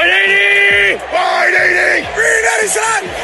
[0.00, 0.96] 180!
[1.10, 2.14] 180!
[2.14, 3.20] 390,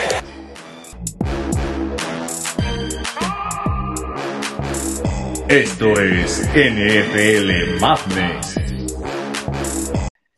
[5.49, 8.61] Esto es NFL Madness.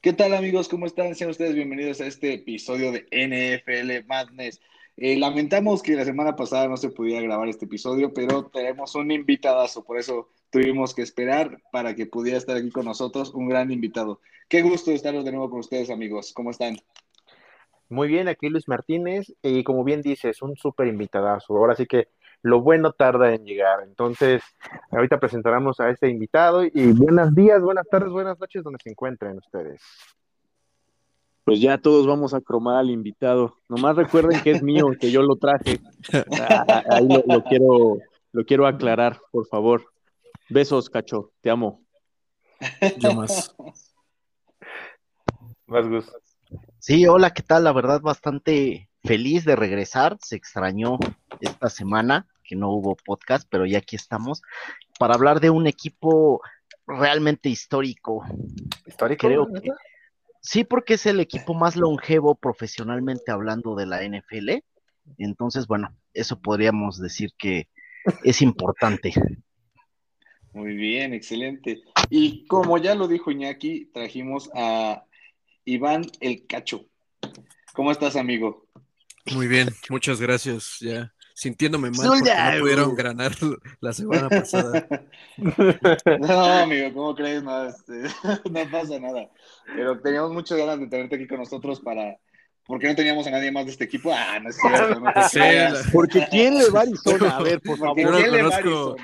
[0.00, 0.68] ¿Qué tal amigos?
[0.68, 1.16] ¿Cómo están?
[1.16, 4.60] Sean ustedes bienvenidos a este episodio de NFL Madness.
[4.96, 9.10] Eh, lamentamos que la semana pasada no se pudiera grabar este episodio, pero tenemos un
[9.10, 13.70] invitadazo, por eso tuvimos que esperar para que pudiera estar aquí con nosotros un gran
[13.70, 14.20] invitado.
[14.48, 16.32] Qué gusto estar de nuevo con ustedes amigos.
[16.32, 16.76] ¿Cómo están?
[17.90, 21.56] Muy bien, aquí Luis Martínez, y como bien dices, un súper invitadazo.
[21.56, 22.08] Ahora sí que
[22.42, 23.80] lo bueno tarda en llegar.
[23.82, 24.42] Entonces,
[24.90, 29.38] ahorita presentaremos a este invitado y buenos días, buenas tardes, buenas noches, donde se encuentren
[29.38, 29.82] ustedes.
[31.44, 33.54] Pues ya todos vamos a cromar al invitado.
[33.68, 35.80] Nomás recuerden que es mío, que yo lo traje.
[36.40, 37.98] Ah, ahí lo, lo, quiero,
[38.32, 39.82] lo quiero aclarar, por favor.
[40.50, 41.84] Besos, cacho, te amo.
[42.98, 43.54] Yo más.
[45.66, 46.12] Más gusto.
[46.78, 47.64] Sí, hola, ¿qué tal?
[47.64, 50.16] La verdad, bastante feliz de regresar.
[50.22, 50.98] Se extrañó
[51.40, 54.40] esta semana que no hubo podcast, pero ya aquí estamos
[54.98, 56.40] para hablar de un equipo
[56.86, 58.24] realmente histórico.
[58.86, 59.26] ¿Histórico?
[59.26, 59.70] Creo que
[60.40, 64.64] sí, porque es el equipo más longevo profesionalmente hablando de la NFL.
[65.18, 67.68] Entonces, bueno, eso podríamos decir que
[68.24, 69.12] es importante.
[70.52, 71.82] Muy bien, excelente.
[72.10, 75.04] Y como ya lo dijo Iñaki, trajimos a
[75.64, 76.86] Iván el Cacho.
[77.74, 78.66] ¿Cómo estás, amigo?
[79.34, 80.78] Muy bien, muchas gracias.
[80.80, 83.32] Ya sintiéndome mal porque no pudieron ganar
[83.80, 84.88] la semana pasada.
[86.18, 87.44] No, amigo, ¿cómo crees?
[87.44, 88.08] No, este,
[88.50, 89.30] no pasa nada.
[89.72, 92.18] Pero teníamos muchas ganas de tenerte aquí con nosotros para.
[92.68, 94.12] ¿Por qué no teníamos a nadie más de este equipo?
[94.14, 95.00] Ah, no es cierto.
[95.00, 95.40] No Sí,
[95.90, 97.36] Porque ¿quién le va a Arizona?
[97.38, 98.12] A ver, por Porque Yo favor.
[98.12, 98.96] no ¿quién le va a conozco-?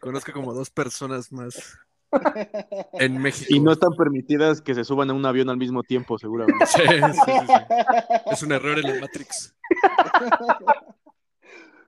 [0.00, 1.78] Conozco como dos personas más
[2.94, 3.46] en México.
[3.54, 6.66] Y no están permitidas que se suban a un avión al mismo tiempo, seguramente.
[6.66, 7.54] Sí, sí, sí, sí.
[8.32, 9.54] Es un error en la Matrix.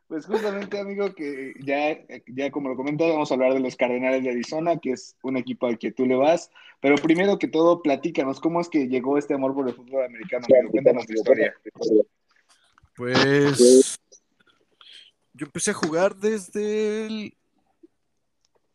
[0.08, 4.22] Pues justamente, amigo, que ya, ya como lo comentas, vamos a hablar de los Cardenales
[4.22, 6.50] de Arizona, que es un equipo al que tú le vas.
[6.80, 10.46] Pero primero que todo, platícanos, ¿cómo es que llegó este amor por el fútbol americano?
[10.48, 10.70] Amigo?
[10.70, 11.54] Cuéntanos tu historia.
[12.94, 13.98] Pues
[15.34, 17.34] yo empecé a jugar desde el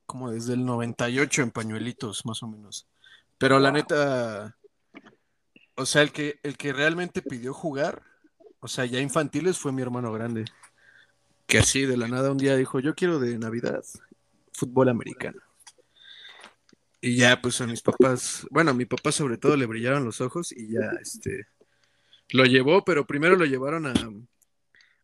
[0.05, 2.85] como desde el 98 en pañuelitos, más o menos.
[3.37, 4.57] Pero la neta,
[5.75, 8.03] o sea, el que el que realmente pidió jugar,
[8.59, 10.43] o sea, ya infantiles fue mi hermano grande.
[11.51, 13.83] Que así de la nada un día dijo, "Yo quiero de Navidad
[14.53, 15.41] fútbol americano."
[17.01, 20.21] Y ya pues a mis papás, bueno, a mi papá sobre todo le brillaron los
[20.21, 21.47] ojos y ya este
[22.29, 23.93] lo llevó, pero primero lo llevaron a,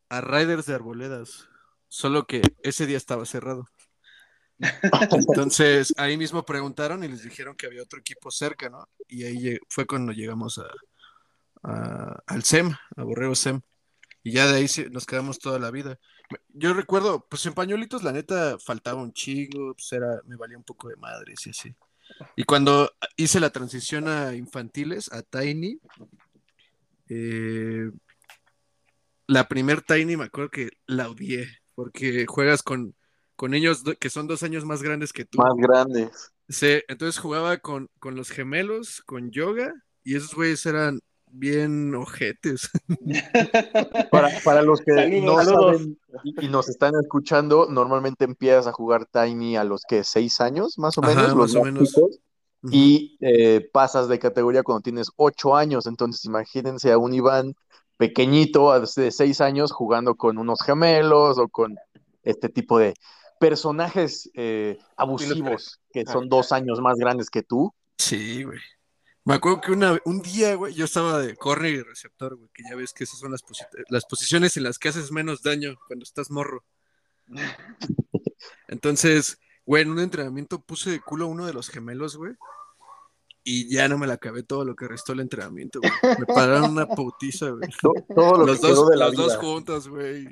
[0.07, 1.49] a Riders de Arboledas.
[1.89, 3.67] Solo que ese día estaba cerrado.
[5.11, 8.87] Entonces ahí mismo preguntaron y les dijeron que había otro equipo cerca, ¿no?
[9.09, 10.67] Y ahí fue cuando llegamos a,
[11.63, 13.59] a- al SEM, a Borrego SEM.
[14.23, 15.99] Y ya de ahí nos quedamos toda la vida.
[16.49, 20.63] Yo recuerdo, pues en pañuelitos la neta faltaba un chingo, pues era, me valía un
[20.63, 21.75] poco de madres y así.
[22.35, 25.79] Y cuando hice la transición a infantiles, a Tiny,
[27.09, 27.91] eh,
[29.27, 32.95] la primer Tiny me acuerdo que la odié, porque juegas con,
[33.35, 35.37] con niños que son dos años más grandes que tú.
[35.37, 36.33] Más grandes.
[36.49, 39.73] Sí, entonces jugaba con, con los gemelos, con yoga,
[40.03, 41.01] y esos güeyes eran
[41.31, 42.69] bien ojetes.
[44.11, 45.23] Para, para los que Saludos.
[45.25, 50.03] no saben y, y nos están escuchando, normalmente empiezas a jugar Tiny a los que
[50.03, 51.93] seis años, más o Ajá, menos, los más o menos.
[52.71, 55.85] y eh, pasas de categoría cuando tienes ocho años.
[55.87, 57.53] Entonces, imagínense a un Iván
[57.97, 61.75] pequeñito de seis años jugando con unos gemelos o con
[62.23, 62.93] este tipo de
[63.39, 67.73] personajes eh, abusivos que son dos años más grandes que tú.
[67.97, 68.59] Sí, güey.
[69.27, 72.63] Me acuerdo que una, un día, güey, yo estaba de corner y receptor, güey, que
[72.69, 75.75] ya ves que esas son las, posi- las posiciones en las que haces menos daño
[75.87, 76.63] cuando estás morro.
[78.67, 82.33] Entonces, güey, en un entrenamiento puse de culo a uno de los gemelos, güey,
[83.43, 85.91] y ya no me la acabé todo lo que restó el entrenamiento, güey.
[86.19, 87.69] Me pararon una putiza, güey.
[87.81, 90.27] To- Todo lo Los que quedó dos, de la los dos juntos, güey.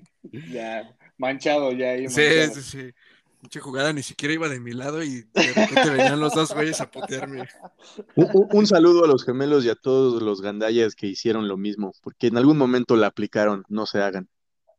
[0.51, 2.07] Ya, manchado ya ahí.
[2.09, 2.91] Sí, sí, sí.
[3.41, 6.81] Mucha jugada ni siquiera iba de mi lado y de repente venían los dos güeyes
[6.81, 7.47] a putearme.
[8.15, 11.55] Un, un- un saludo a los gemelos y a todos los gandallas que hicieron lo
[11.57, 14.27] mismo, porque en algún momento la aplicaron, no se hagan.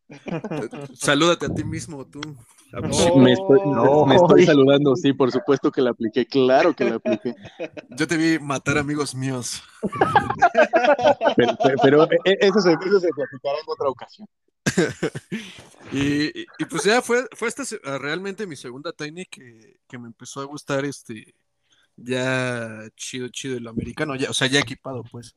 [0.94, 2.20] Salúdate a ti mismo, tú.
[2.72, 3.16] No.
[3.16, 4.04] Me estoy, No.
[4.06, 7.34] me estoy saludando, sí, por supuesto que la apliqué, claro que la apliqué.
[7.90, 9.62] Yo te vi matar amigos míos.
[11.36, 14.26] Pero, pero- pero, eso, se, eso se platicará en otra ocasión.
[15.92, 17.62] Y, y- y pues ya fue, fue esta
[17.98, 21.32] realmente mi segunda Tiny que, que me empezó a gustar este
[21.94, 25.34] ya chido, chido el americano, ya, o sea, ya equipado, pues.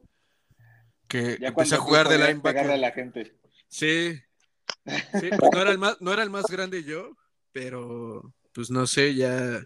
[1.08, 2.80] que Ya empecé a jugar de a linebacker.
[2.80, 3.38] la gente.
[3.68, 4.20] Sí.
[5.20, 7.12] Sí, pues no era el más, no era el más grande yo,
[7.52, 9.62] pero pues no sé, ya.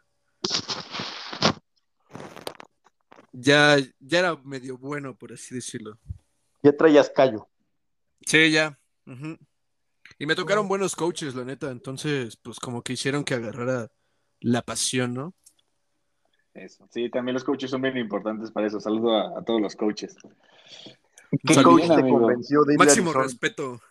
[3.31, 5.97] Ya, ya era medio bueno, por así decirlo.
[6.61, 7.49] Ya traías callo.
[8.25, 8.77] Sí, ya.
[10.23, 11.69] Y me tocaron buenos coaches, la neta.
[11.69, 13.91] Entonces, pues como que hicieron que agarrara
[14.39, 15.35] la pasión, ¿no?
[16.53, 16.87] Eso.
[16.91, 18.79] Sí, también los coaches son bien importantes para eso.
[18.79, 20.15] Saludo a, a todos los coaches.
[21.45, 22.19] ¿Qué coach te amigo.
[22.21, 23.81] convenció de a Máximo respeto.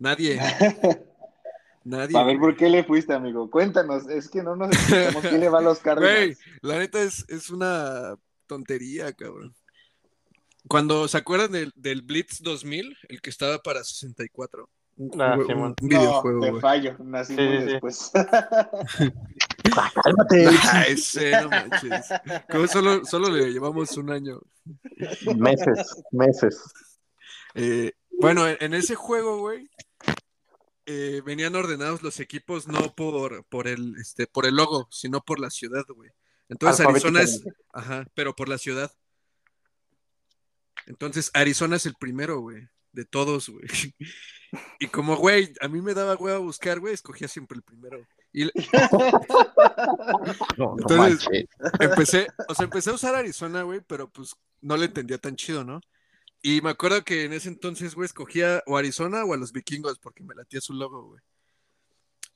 [0.00, 0.40] Nadie.
[1.84, 2.18] Nadie.
[2.18, 2.40] A ver.
[2.40, 3.48] ¿por qué le fuiste, amigo?
[3.48, 4.08] Cuéntanos.
[4.08, 6.38] Es que no nos explicamos quién le va a los Güey, Cardinals.
[6.62, 8.16] la neta es, es una
[8.48, 9.54] tontería, cabrón.
[10.66, 15.74] Cuando se acuerdan del, del Blitz 2000, el que estaba para 64, un, juego- Simón.
[15.80, 16.96] un No, videojuego, te fallo.
[17.00, 17.66] Nací Sí, muy sí, sí.
[17.72, 18.10] después.
[20.02, 20.46] Cálmate.
[20.64, 22.06] Ah, ese, no manches.
[22.50, 24.40] Como solo, solo le llevamos un año.
[25.36, 26.62] Meses, meses.
[27.54, 29.68] Eh, bueno, en, en ese juego, güey,
[30.86, 35.40] eh, venían ordenados los equipos no por, por el este, por el logo, sino por
[35.40, 36.10] la ciudad, güey.
[36.48, 37.42] Entonces Arizona es,
[37.72, 38.92] ajá, pero por la ciudad.
[40.86, 43.64] Entonces Arizona es el primero, güey, de todos, güey.
[44.80, 48.06] Y como, güey, a mí me daba güey a buscar, güey, escogía siempre el primero.
[48.32, 48.50] Y No,
[50.56, 51.46] no Entonces- manches.
[51.80, 55.64] empecé, o sea, empecé a usar Arizona, güey, pero pues no le entendía tan chido,
[55.64, 55.80] ¿no?
[56.42, 59.98] Y me acuerdo que en ese entonces, güey, escogía o Arizona o a los vikingos
[59.98, 61.20] porque me latía su logo, güey.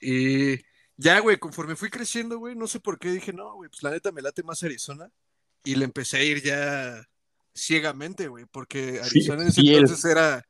[0.01, 0.63] Y
[0.97, 3.91] ya, güey, conforme fui creciendo, güey, no sé por qué dije, no, güey, pues la
[3.91, 5.11] neta me late más Arizona.
[5.65, 7.07] Y le empecé a ir ya
[7.61, 9.81] ciegamente, güey, porque Sí, Arizona en ese fiel.
[9.81, 10.45] entonces era,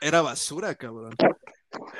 [0.00, 1.14] era basura, cabrón.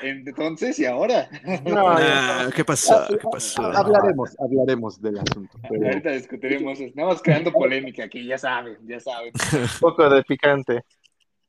[0.01, 1.29] Entonces, ¿y ahora?
[1.65, 3.05] No, Nah, ¿Qué pasó?
[3.09, 3.61] ¿Qué pasó?
[3.63, 5.57] Hablaremos, hablaremos del asunto.
[5.69, 6.79] pero- Ahorita discutiremos.
[6.79, 9.31] Estamos creando polémica aquí, ya saben, ya saben.
[9.53, 10.83] un poco de picante.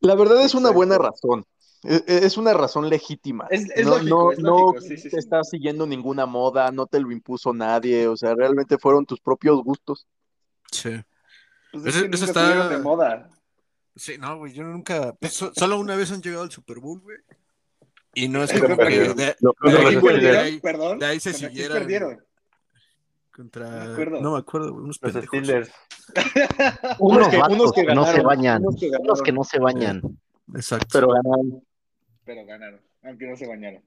[0.01, 1.45] La verdad es una buena razón.
[1.85, 3.47] E- e- Es una razón legítima.
[3.51, 5.17] Es- es no, lógico, no, es no lógico, sí, sí, te sí.
[5.19, 9.63] estás siguiendo ninguna moda, no te lo impuso nadie, o sea, realmente fueron tus propios
[9.63, 10.07] gustos.
[10.73, 10.91] Sí.
[11.83, 13.31] Pues Ese- es que ese nunca está- de moda.
[13.95, 15.15] Sí, no, güey, yo nunca.
[15.21, 17.17] pues, so- solo una vez han llegado al Super Bowl, güey.
[18.15, 19.17] Y no es que perdieron.
[19.17, 19.31] de, ahí,
[21.21, 21.79] se ¿Contra quién siguieran.
[21.79, 22.25] perdieron?
[23.35, 23.69] Contra.
[23.71, 24.21] No me acuerdo.
[24.23, 25.39] No me acuerdo, güey, unos Los pendejos.
[25.39, 25.71] Steelers.
[27.01, 28.63] Unos que- unos que que, no se ganaron, bañan.
[28.63, 29.25] unos que Unos ganaron.
[29.25, 30.03] que no se bañan.
[30.55, 30.87] Exacto.
[30.93, 31.65] Pero ganaron.
[32.25, 33.83] Pero ganaron, aunque no se bañaron.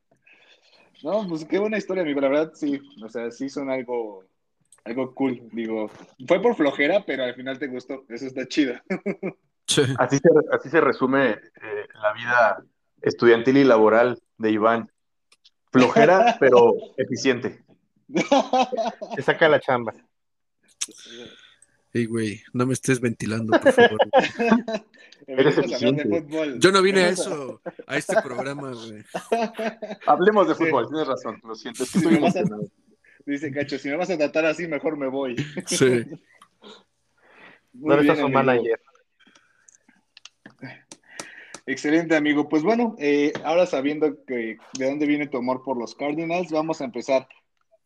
[1.01, 2.19] No, pues qué buena historia, amigo.
[2.21, 2.79] La verdad, sí.
[3.03, 4.25] O sea, sí son algo,
[4.89, 5.41] algo cool.
[5.51, 5.89] Digo,
[6.27, 8.03] fue por flojera, pero al final te gustó.
[8.09, 8.75] Eso está chido.
[9.67, 9.83] Sí.
[9.97, 12.63] Así se, así se resume eh, la vida
[13.01, 14.91] estudiantil y laboral de Iván.
[15.71, 17.63] Flojera, pero eficiente.
[19.15, 19.93] Se saca la chamba.
[21.93, 23.99] Ey, güey, no me estés ventilando, por favor.
[25.27, 26.25] Eficiente.
[26.57, 29.03] Yo no vine a eso, a este programa, güey.
[30.07, 30.63] Hablemos de Sí.
[30.65, 32.63] fútbol, tienes razón, lo siento, es que Sí, estoy a- emocionado.
[33.25, 35.35] Dice Cacho, si me vas a tratar así, mejor me voy.
[35.67, 35.85] Sí.
[37.73, 38.29] Muy No eres bien, su amigo.
[38.29, 38.79] manager.
[41.65, 42.49] Excelente, amigo.
[42.49, 46.81] Pues bueno, eh, ahora sabiendo que de dónde viene tu amor por los Cardinals, vamos
[46.81, 47.27] a empezar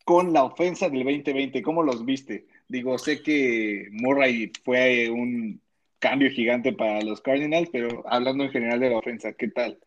[0.05, 1.61] con la ofensa del 2020.
[1.61, 2.45] ¿Cómo los viste?
[2.69, 5.61] Digo, sé que Murray fue un
[5.99, 9.77] cambio gigante para los Cardinals, pero hablando en general de la ofensa, ¿qué tal?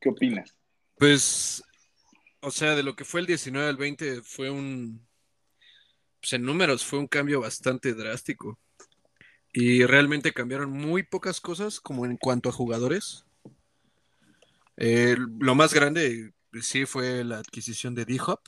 [0.00, 0.56] ¿Qué opinas?
[0.98, 1.62] Pues,
[2.42, 5.06] o sea, de lo que fue el 19 al 20 fue un,
[6.20, 8.58] pues en números fue un cambio bastante drástico.
[9.52, 13.26] Y realmente cambiaron muy pocas cosas como en cuanto a jugadores.
[14.76, 18.40] Eh, lo más grande pues, sí fue la adquisición de D-Hop,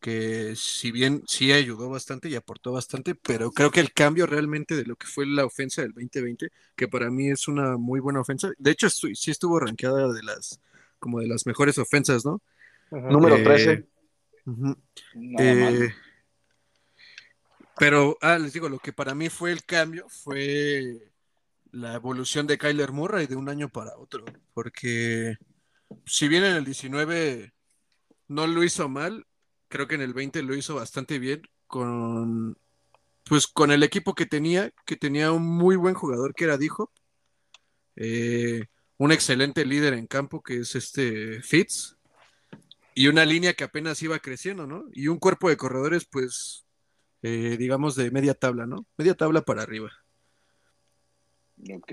[0.00, 4.74] que si bien sí ayudó bastante y aportó bastante, pero creo que el cambio realmente
[4.74, 8.20] de lo que fue la ofensa del 2020, que para mí es una muy buena
[8.20, 10.60] ofensa, de hecho sí estuvo rankeada de las
[10.98, 12.42] como de las mejores ofensas, ¿no?
[12.90, 13.88] Número Eh, 13.
[14.46, 14.76] Ujú.
[15.14, 15.82] Nada mal.
[15.82, 15.94] Eh,
[17.78, 21.12] pero, ah, les digo, lo que para mí fue el cambio fue
[21.72, 25.36] la evolución de Kyler Murray de un año para otro, porque
[26.04, 27.54] si bien en el 19
[28.28, 29.26] no lo hizo mal,
[29.68, 32.58] creo que en el 20 lo hizo bastante bien con,
[33.24, 36.92] pues con el equipo que tenía, que tenía un muy buen jugador que era Dijo,
[37.96, 41.96] un excelente líder en campo que es este Fitz,
[42.94, 44.84] y una línea que apenas iba creciendo, ¿no?
[44.92, 46.64] Y un cuerpo de corredores, pues,
[47.22, 48.86] eh, digamos, de media tabla, ¿no?
[48.96, 49.90] Media tabla para arriba.
[51.72, 51.92] Ok,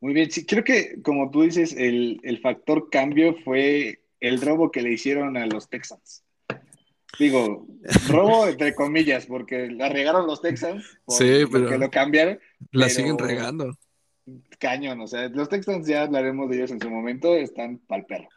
[0.00, 0.30] muy bien.
[0.30, 4.92] Sí, creo que, como tú dices, el, el factor cambio fue el robo que le
[4.92, 6.24] hicieron a los Texans.
[7.18, 7.66] Digo,
[8.08, 12.38] robo entre comillas, porque la regaron los Texans, por- Sí, pero- porque lo cambiaron.
[12.72, 13.78] La Pero- siguen regando.
[14.58, 15.00] cañón.
[15.00, 18.28] O sea, los Texans ya hablaremos de ellos en su momento, están pal perro.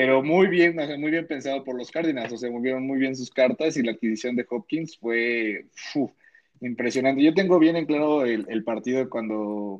[0.00, 2.32] Pero muy bien, o sea, muy bien pensado por los Cardinals.
[2.32, 6.10] O sea, movieron muy bien sus cartas y la adquisición de Hopkins fue uf,
[6.62, 7.22] impresionante.
[7.22, 9.78] Yo tengo bien en claro el, el partido cuando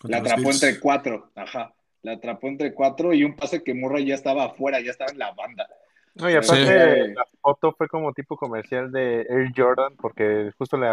[0.00, 1.32] Contra la atrapó entre cuatro.
[1.34, 1.74] Ajá.
[2.02, 5.18] La atrapó entre cuatro y un pase que Murray ya estaba afuera, ya estaba en
[5.18, 5.68] la banda.
[6.14, 7.12] No, y aparte Sí.
[7.14, 10.86] la foto fue como tipo comercial de Air Jordan, porque justo le,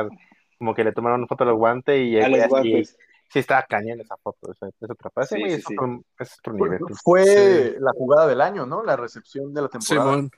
[0.57, 2.97] como que le tomaron una foto a los guantes y A el los guantes.
[3.33, 5.73] Sí estaba cañón esa foto, esa, esa Sí, es, sí.
[5.75, 6.81] otro, es otro Fue, nivel.
[7.03, 8.83] fue la jugada del año, ¿no?
[8.83, 10.11] La recepción de la temporada.
[10.11, 10.31] Simón.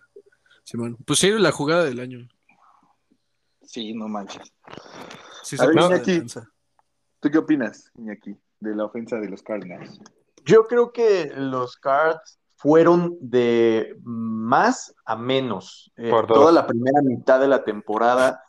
[0.64, 0.98] Simón.
[1.06, 2.26] Pues sí, la jugada del año.
[3.64, 4.54] Sí, no manches.
[5.44, 6.24] Sí, A ver, Iñaki.
[7.20, 10.00] ¿Tú qué opinas, Iñaki, de la ofensa de los Cardinals?
[10.46, 15.92] Yo creo que los Cards fueron de más a menos.
[15.98, 18.42] Eh, toda la primera mitad de la temporada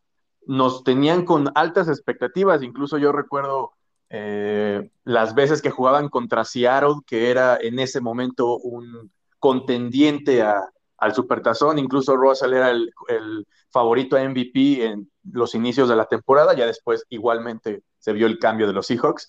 [0.47, 2.63] nos tenían con altas expectativas.
[2.63, 3.73] Incluso yo recuerdo
[4.11, 10.63] eh, las veces que jugaban contra Seattle, que era en ese momento un contendiente a-
[10.99, 11.79] al Supertazón.
[11.79, 16.55] Incluso Russell era el, el favorito a MVP en los inicios de la temporada.
[16.55, 19.29] Ya después igualmente se vio el cambio de los Seahawks.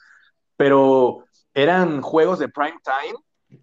[0.55, 3.17] Pero eran juegos de prime time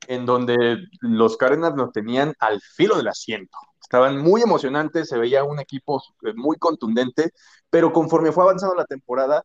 [0.09, 3.57] en donde los Cardinals nos tenían al filo del asiento.
[3.81, 7.33] Estaban muy emocionantes, se veía un equipo eh, muy contundente,
[7.71, 9.45] pero conforme fue avanzando la temporada,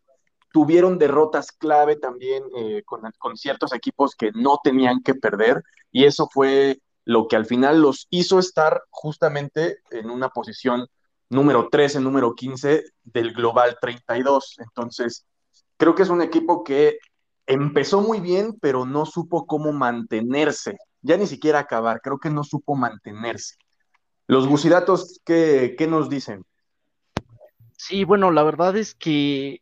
[0.51, 6.05] tuvieron derrotas clave también eh, con, con ciertos equipos que no tenían que perder, y
[6.05, 10.87] eso fue lo que al final los hizo estar justamente en una posición
[11.29, 14.57] número 13, número 15 del Global 32.
[14.59, 15.25] Entonces,
[15.77, 16.99] creo que es un equipo que
[17.45, 20.77] empezó muy bien, pero no supo cómo mantenerse.
[21.01, 23.55] Ya ni siquiera acabar, creo que no supo mantenerse.
[24.27, 26.45] Los Gusidatos, ¿qué, qué nos dicen?
[27.81, 29.61] Sí, bueno, la verdad es que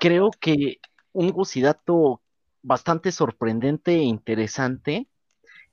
[0.00, 0.78] creo que
[1.12, 2.20] un gusidato
[2.60, 5.06] bastante sorprendente e interesante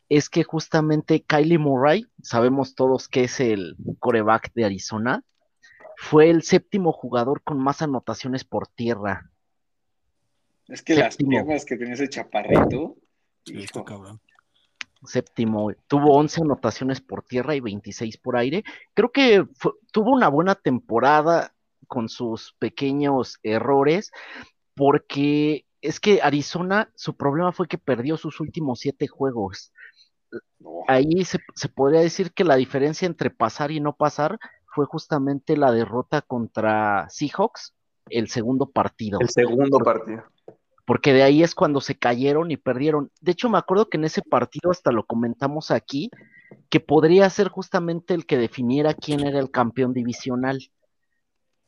[0.08, 5.24] es que justamente Kylie Murray, sabemos todos que es el coreback de Arizona,
[5.98, 9.32] fue el séptimo jugador con más anotaciones por tierra.
[10.68, 11.32] Es que las Séptimo.
[11.32, 12.98] piernas que tenía ese chaparrito.
[13.46, 14.22] Sí, hijo, está cabrón.
[15.06, 18.64] Séptimo, tuvo 11 anotaciones por tierra y 26 por aire.
[18.94, 21.56] Creo que fue- tuvo una buena temporada
[21.90, 24.12] con sus pequeños errores,
[24.76, 29.74] porque es que Arizona, su problema fue que perdió sus últimos siete juegos.
[30.88, 34.40] Ahí se, se podría decir que la diferencia entre pasar y no pasar
[34.74, 37.74] fue justamente la derrota contra Seahawks,
[38.10, 40.24] el segundo partido El segundo partido.
[40.86, 43.12] porque de ahí es cuando se cayeron y perdieron.
[43.22, 46.10] De hecho, me acuerdo que en ese partido hasta lo comentamos aquí,
[46.70, 50.60] que podría ser justamente el que definiera quién era el campeón divisional,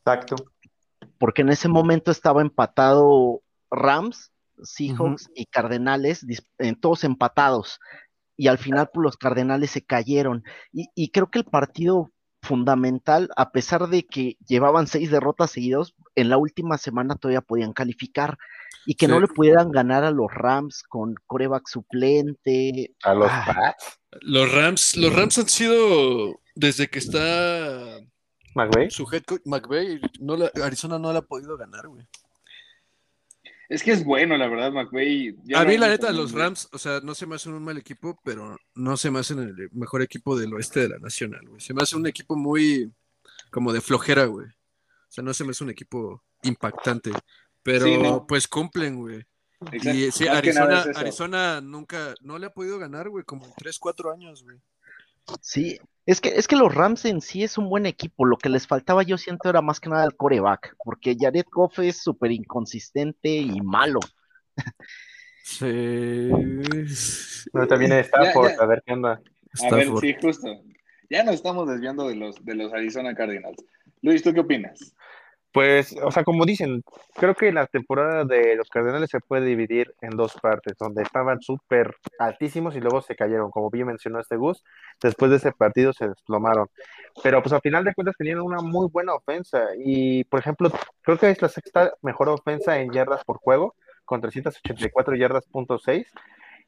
[0.05, 0.35] Exacto.
[1.17, 4.31] porque en ese momento estaba empatado Rams,
[4.63, 6.25] Seahawks y Cardenales,
[6.79, 7.79] todos empatados,
[8.37, 10.43] y al final pues, los Cardenales se cayeron.
[10.71, 15.95] Y, y creo que el partido fundamental, a pesar de que llevaban seis derrotas seguidos,
[16.15, 18.37] en la última semana todavía podían calificar
[18.85, 19.11] y que Sí.
[19.11, 22.95] no le pudieran ganar a los Rams con coreback suplente.
[23.03, 27.99] A los Ah, Pats, Los Rams, los Rams han sido desde que está
[28.55, 28.89] McVay.
[28.91, 32.05] su head coach McVay, no la- Arizona no la ha podido ganar, güey.
[33.69, 35.33] Es que es bueno, la verdad, McVay.
[35.45, 36.33] Ya A mí, la neta, los.
[36.33, 39.39] Rams, o sea, no se me hacen un mal equipo, pero no se me hacen
[39.39, 41.61] el mejor equipo del oeste de la nacional, güey.
[41.61, 42.91] Se me hace un equipo muy
[43.49, 44.47] como de flojera, güey.
[44.47, 44.51] O
[45.13, 47.11] sea, no se me hace un equipo impactante,
[47.63, 48.27] pero Sí, no.
[48.27, 49.25] pues cumplen, güey.
[49.61, 49.89] Exacto.
[49.89, 50.97] Y sí, Arizona, es.
[50.97, 54.57] Arizona nunca, no le ha podido ganar, güey, como en 3, 4 años, güey.
[55.41, 58.25] Sí, es que, es que los Rams en sí es un buen equipo.
[58.25, 61.79] Lo que les faltaba, yo siento, era más que nada el coreback, porque Jared Goff
[61.79, 63.99] es súper inconsistente y malo.
[65.43, 66.29] Sí.
[67.51, 68.55] Pero también está por ya.
[68.55, 69.21] saber qué onda.
[69.69, 70.47] A ver, sí, justo.
[71.09, 73.57] Ya nos estamos desviando de los, de los Arizona Cardinals.
[74.01, 74.95] Luis, ¿tú qué opinas?
[75.53, 76.81] Pues, o sea, como dicen,
[77.15, 81.41] creo que la temporada de los Cardenales se puede dividir en dos partes, donde estaban
[81.41, 84.63] súper altísimos y luego se cayeron, como bien mencionó este Gus,
[85.01, 86.67] después de ese partido se desplomaron.
[87.21, 91.17] Pero pues al final de cuentas tenían una muy buena ofensa y, por ejemplo, creo
[91.17, 96.07] que es la sexta mejor ofensa en yardas por juego, con 384 yardas punto seis.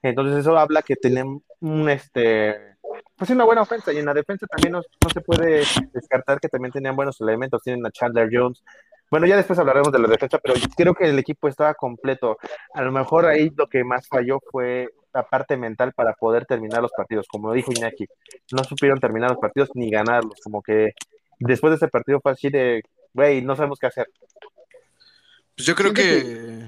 [0.02, 2.76] Entonces eso habla que tenían un, este,
[3.18, 6.72] pues una buena ofensa y en la defensa también no, se puede descartar que también
[6.72, 8.64] tenían buenos elementos, tienen a Chandler Jones.
[9.10, 12.38] Bueno, ya después hablaremos de la defensa, pero creo que el equipo estaba completo.
[12.74, 16.82] A lo mejor ahí lo que más falló fue la parte mental para poder terminar
[16.82, 17.28] los partidos.
[17.28, 18.08] Como dijo Iñaki,
[18.52, 20.40] no supieron terminar los partidos ni ganarlos.
[20.44, 20.94] Como que
[21.40, 22.82] después de ese partido fue así de,
[23.14, 24.08] güey, no sabemos qué hacer.
[25.56, 26.68] Pues yo creo que,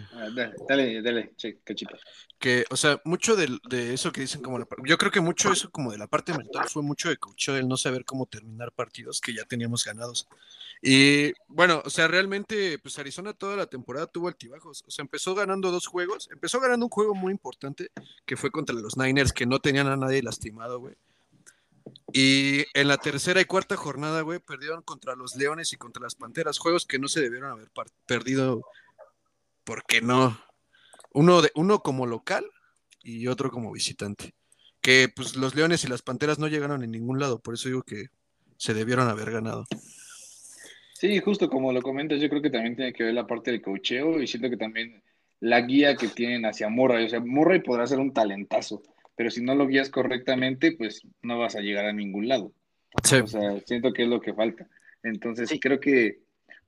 [0.67, 1.97] Dale, dale, cachito.
[2.39, 5.51] que, o sea, mucho del- de, eso que dicen como la yo creo que mucho
[5.51, 8.71] eso como de la parte mental fue mucho de coacheo, el no saber cómo terminar
[8.71, 10.27] partidos que ya teníamos ganados.
[10.81, 14.83] Y bueno, o sea, realmente, pues Arizona toda la temporada tuvo altibajos.
[14.85, 16.29] O sea, empezó ganando dos juegos.
[16.31, 17.89] Empezó ganando un juego muy importante
[18.25, 20.95] que fue contra los Niners, que no tenían a nadie lastimado, güey.
[22.13, 26.15] Y en la tercera y cuarta jornada, güey, perdieron contra los Leones y contra las
[26.15, 26.59] Panteras.
[26.59, 27.69] Juegos que no se debieron haber
[28.05, 28.61] perdido
[29.63, 30.39] porque no.
[31.13, 32.45] Uno, de, uno como local
[33.03, 34.33] y otro como visitante.
[34.81, 37.39] Que pues los Leones y las Panteras no llegaron en ningún lado.
[37.39, 38.07] Por eso digo que
[38.57, 39.65] se debieron haber ganado.
[40.93, 43.61] Sí, justo como lo comentas, yo creo que también tiene que ver la parte del
[43.61, 45.03] cocheo y siento que también
[45.41, 47.05] la guía que tienen hacia Murray.
[47.05, 48.81] O sea, Murray podrá ser un talentazo,
[49.15, 52.51] pero si no lo guías correctamente, pues no vas a llegar a ningún lado.
[53.03, 53.15] Sí.
[53.17, 54.67] O sea, siento que es lo que falta.
[55.03, 56.19] Entonces, creo que,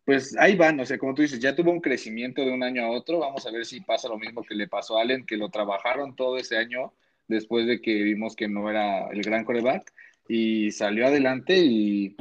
[0.06, 2.84] pues ahí van, o sea, como tú dices, ya tuvo un crecimiento de un año
[2.84, 3.20] a otro.
[3.20, 6.16] Vamos a ver si pasa lo mismo que le pasó a Allen, que lo trabajaron
[6.16, 6.94] todo ese año
[7.28, 9.92] después de que vimos que no era el gran coreback
[10.30, 12.16] y salió adelante y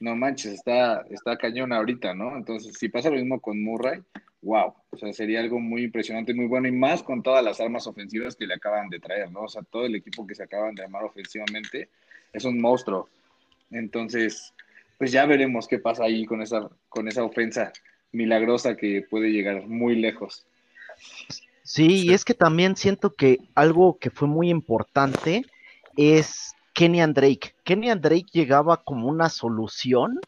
[0.00, 2.36] no manches, está, está cañón ahorita, ¿no?
[2.36, 4.00] Entonces, si pasa lo mismo con Murray,
[4.44, 7.86] wow, o sea, sería algo muy impresionante, muy bueno y más con todas las armas
[7.86, 9.42] ofensivas que le acaban de traer, ¿no?
[9.42, 11.88] O sea, todo el equipo que se acaban de armar ofensivamente
[12.32, 13.08] es un monstruo.
[13.70, 14.52] Entonces,
[14.98, 17.72] pues ya veremos qué pasa ahí con esa, con esa ofensa
[18.12, 20.46] milagrosa que puede llegar muy lejos.
[21.62, 25.44] Sí, y es que también siento que algo que fue muy importante
[25.96, 27.54] es Kenyan Drake.
[27.64, 30.20] Kenyan Drake llegaba como una solución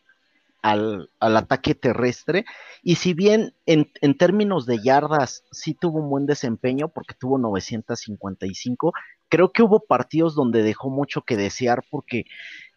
[0.63, 2.45] al, al ataque terrestre
[2.83, 7.39] y si bien en, en, términos de yardas sí tuvo un buen desempeño porque tuvo
[7.39, 8.93] 955,
[9.29, 12.25] creo que hubo partidos donde dejó mucho que desear porque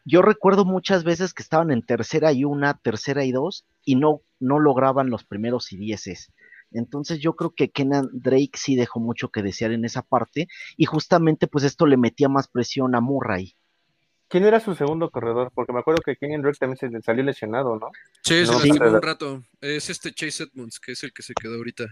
[0.06, 4.22] yo recuerdo muchas veces que estaban en tercera y una, tercera y dos y no,
[4.40, 6.32] no lograban los primeros y dieces.
[6.72, 10.86] Entonces yo creo que Kenan Drake sí dejó mucho que desear en esa parte y
[10.86, 13.56] justamente pues esto le metía más presión a Murray.
[14.30, 15.52] ¿Quién era su segundo corredor?
[15.54, 17.90] Porque me acuerdo que Kenan Drake también se le salió lesionado, ¿no?
[18.24, 18.70] Sí, se No, sí.
[18.72, 19.44] un rato.
[19.60, 21.86] Es este Chase Edmonds, que es el que se quedó ahorita.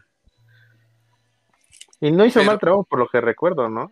[2.00, 3.92] Y no hizo Pero- mal trabajo por lo que recuerdo, ¿no?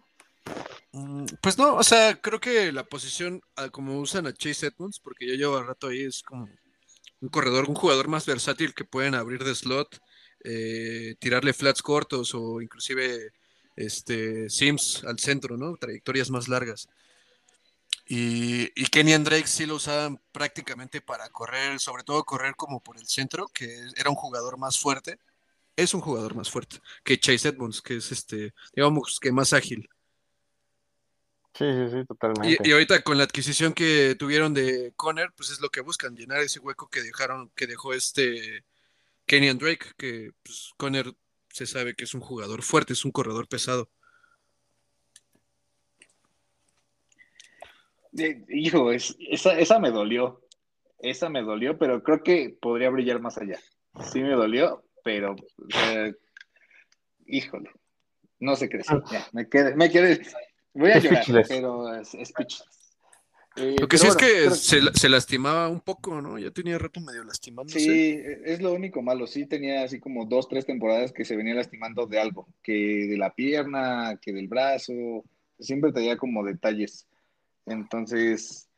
[0.92, 5.00] Mm, Pues no, o sea, creo que la posición, ah, como usan a Chase Edmonds,
[5.00, 6.48] porque ya lleva rato ahí, es como
[7.22, 10.00] un corredor, un jugador más versátil que pueden abrir de slot,
[10.44, 13.32] eh, tirarle flats cortos o inclusive
[13.76, 15.76] este sims al centro, ¿no?
[15.78, 16.88] Trayectorias más largas.
[18.08, 22.98] Y, y Kenyan Drake sí lo usaban prácticamente para correr, sobre todo correr como por
[22.98, 25.20] el centro, que era un jugador más fuerte.
[25.76, 29.89] Es un jugador más fuerte que Chase Edmonds, que es este, digamos que más ágil.
[31.54, 32.58] Sí, sí, sí, totalmente.
[32.63, 36.15] Y, y ahorita con la adquisición que tuvieron de Conner, pues es lo que buscan,
[36.15, 38.65] llenar ese hueco que dejaron, que dejó este
[39.26, 41.15] Kenyan Drake, que pues, Conner
[41.50, 43.89] se sabe que es un jugador fuerte, es un corredor pesado.
[48.49, 50.41] Hijo, es, esa, esa me dolió.
[50.99, 53.60] Esa me dolió, pero creo que podría brillar más allá.
[54.12, 55.36] Sí me dolió, pero
[55.93, 56.13] eh,
[57.28, 57.69] híjole,
[58.39, 59.04] no se creció.
[59.12, 60.21] Ya, me quedé, me quedé.
[60.73, 62.34] Voy a llorar, pero es, es.
[63.58, 66.38] Eh, Lo que pero sí es que creo- se, la- se lastimaba un poco, ¿no?
[66.38, 67.80] Ya tenía rato medio lastimándose.
[67.80, 69.28] Sí, es lo único malo.
[69.28, 73.17] Sí tenía así como dos, tres temporadas que se venía lastimando de algo, que de
[73.17, 74.93] la pierna, que del brazo,
[75.60, 77.08] siempre tenía como detalles.
[77.65, 78.69] Entonces,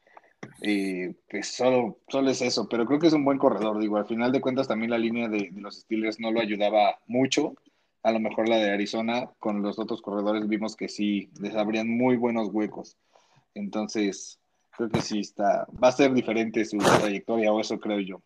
[0.61, 3.79] eh, pues solo, solo es eso, pero creo que es un buen corredor.
[3.79, 6.99] Digo, al final de cuentas también la línea de, de los Steelers no lo ayudaba
[7.07, 7.55] mucho.
[8.03, 11.89] A lo mejor la de Arizona, con los otros corredores vimos que sí, les abrían
[11.89, 12.97] muy buenos huecos.
[13.53, 14.39] Entonces,
[14.71, 18.21] creo que sí está, va a ser diferente su trayectoria, o eso creo yo.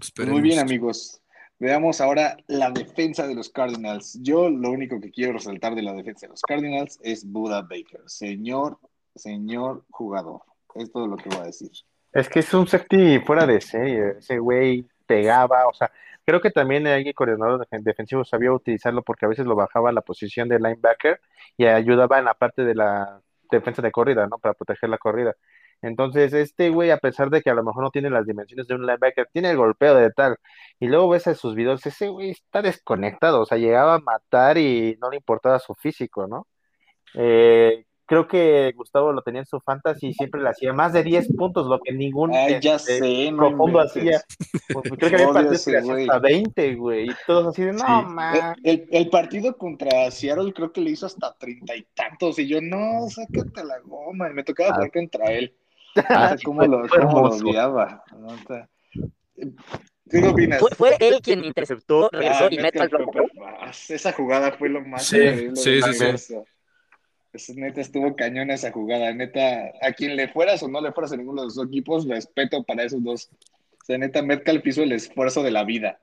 [0.00, 0.40] Esperemos.
[0.40, 1.22] Muy bien, amigos.
[1.60, 4.18] Veamos ahora la defensa de los Cardinals.
[4.22, 8.02] Yo lo único que quiero resaltar de la defensa de los Cardinals es Buda Baker.
[8.06, 8.78] Señor,
[9.18, 10.42] señor jugador.
[10.74, 11.70] Es todo lo que voy a decir.
[12.12, 14.16] Es que es un safety fuera de serie.
[14.18, 15.90] Ese güey pegaba, o sea,
[16.24, 19.92] creo que también hay coordinador defen- defensivo sabía utilizarlo porque a veces lo bajaba a
[19.92, 21.20] la posición de linebacker
[21.56, 24.38] y ayudaba en la parte de la defensa de corrida, ¿no?
[24.38, 25.34] Para proteger la corrida.
[25.80, 28.74] Entonces, este güey, a pesar de que a lo mejor no tiene las dimensiones de
[28.74, 30.36] un linebacker, tiene el golpeo de tal.
[30.80, 34.58] Y luego ves en sus videos, ese güey está desconectado, o sea, llegaba a matar
[34.58, 36.46] y no le importaba su físico, ¿no?
[37.14, 41.02] Eh, creo que Gustavo lo tenía en su fantasy y siempre le hacía más de
[41.04, 43.96] 10 puntos, lo que ningún Ay, ya este, sé, no profundo inventes.
[43.96, 44.20] hacía.
[44.72, 47.78] Pues, creo que había partidos que hacía hasta 20, güey, y todos así de, no,
[47.78, 48.06] Sí.
[48.08, 48.56] man.
[48.64, 52.38] El, el partido contra Seattle creo que le hizo hasta treinta y tantos.
[52.38, 54.30] Y yo, no, sácate la goma.
[54.30, 55.54] Y me tocaba jugar contra él.
[55.94, 58.02] O sea, Ah, cómo lo, cómo lo odiaba.
[58.18, 58.28] ¿no?
[58.28, 58.68] O sea,
[59.36, 59.50] ¿Tú
[60.10, 60.60] qué opinas?
[60.60, 62.90] Fue, fue él quien interceptó, regresó Ah, y mete al
[63.44, 66.34] ah, Esa jugada fue lo más Sí, increíble sí, sí, sí.
[67.32, 69.12] Es- neta estuvo cañón esa jugada.
[69.12, 72.06] Neta, a quien le fueras o no le fueras a ninguno de los dos equipos,
[72.08, 73.28] respeto para esos dos.
[73.80, 76.00] O sea, neta, Metcalf hizo el esfuerzo de la vida.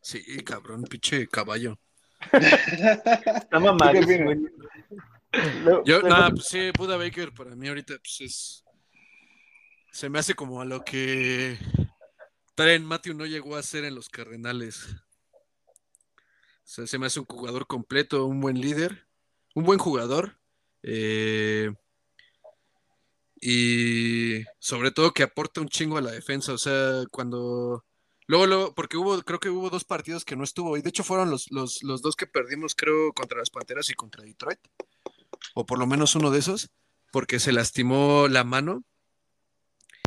[0.00, 1.78] Sí, cabrón, pinche caballo.
[2.32, 3.22] Está.
[5.62, 8.64] Luego- Yo, nada, pues sí, Buda Baker para mí ahorita pues es.
[9.90, 11.56] Se me hace como a lo que
[12.54, 14.86] Tren Matthew no llegó a hacer en los Cardenales.
[16.16, 19.06] O sea, se me hace un jugador completo, un buen líder,
[19.54, 20.38] un buen jugador.
[20.82, 21.72] eh,
[23.40, 26.52] y sobre todo que aporta un chingo a la defensa.
[26.52, 27.84] O sea, cuando.
[28.26, 31.04] Luego, luego, porque hubo, creo que hubo dos partidos que no estuvo, y de hecho
[31.04, 34.60] fueron los, los, los dos que perdimos, creo, contra las Panteras y contra Detroit
[35.54, 36.70] o por lo menos uno de esos,
[37.12, 38.84] porque se lastimó la mano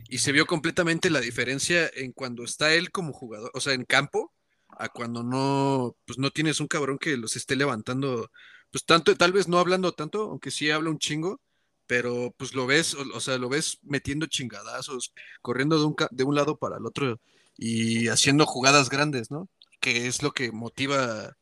[0.09, 3.85] y se vio completamente la diferencia en cuando está él como jugador, o sea, en
[3.85, 4.33] campo,
[4.69, 8.31] a cuando no, pues no tienes un cabrón que los esté levantando,
[8.77, 11.41] pues tanto, tal vez no hablando tanto, aunque sí habla un chingo,
[11.87, 16.35] pero pues lo ves, o, sea, lo ves metiendo chingadazos, corriendo de un, de un
[16.35, 17.19] lado para el otro
[17.57, 19.49] y haciendo jugadas grandes, ¿no?
[19.79, 21.35] Que es lo que motiva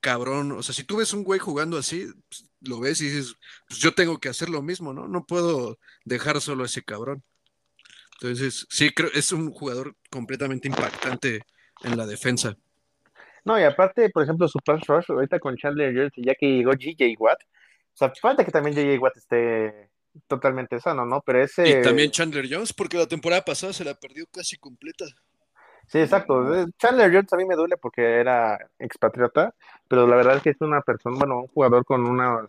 [0.00, 3.36] cabrón, o sea, si tú ves un güey jugando así, pues, lo ves y dices,
[3.66, 5.08] pues yo tengo que hacer lo mismo, ¿no?
[5.08, 7.22] No puedo dejar solo a ese cabrón.
[8.20, 11.46] Entonces, sí, creo, es un jugador completamente impactante
[11.84, 12.58] en la defensa.
[13.44, 16.46] No, y aparte, por ejemplo, su pass rush, ahorita con Chandler Jones, y ya que
[16.46, 19.90] llegó GJ Watt, o sea, falta que también GJ Watt esté
[20.26, 21.22] totalmente sano, ¿no?
[21.24, 21.68] Pero ese...
[21.68, 25.04] Y también Chandler Jones, porque la temporada pasada se la perdió casi completa.
[25.86, 26.54] Sí, exacto.
[26.54, 29.54] Eh, Chandler Jones a mí me duele porque era expatriota,
[29.88, 32.48] pero la verdad es que es una persona, bueno, un jugador con unas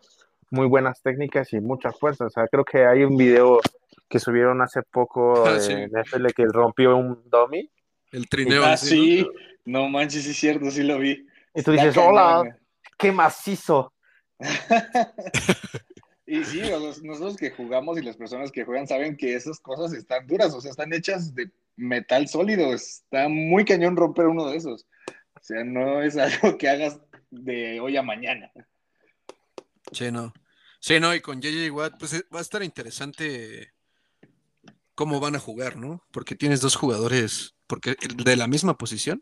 [0.51, 2.25] muy buenas técnicas y mucha fuerza.
[2.25, 3.59] O sea, creo que hay un video
[4.07, 5.73] que subieron hace poco Ah, en sí.
[5.73, 7.67] NFL que rompió un dummy
[8.11, 8.63] El trineo.
[8.63, 9.21] Ah, sí, sí.
[9.23, 9.29] ¿no?
[9.65, 11.25] No manches, sí es cierto, sí lo vi.
[11.53, 12.57] y tú dices, hola,
[12.97, 13.93] qué macizo.
[16.25, 19.91] Y sí, los- nosotros que jugamos y las personas que juegan saben que esas cosas
[19.91, 22.73] están duras, o sea, están hechas de metal sólido.
[22.73, 24.87] Está muy cañón romper uno de esos.
[25.09, 28.49] O sea, no es algo que hagas de hoy a mañana.
[29.91, 30.31] Sí, no.
[30.79, 33.73] Sí, no, y con JJ Watt, pues eh, va a estar interesante
[34.95, 36.01] cómo van a jugar, ¿no?
[36.11, 39.21] Porque tienes dos jugadores porque de la misma posición.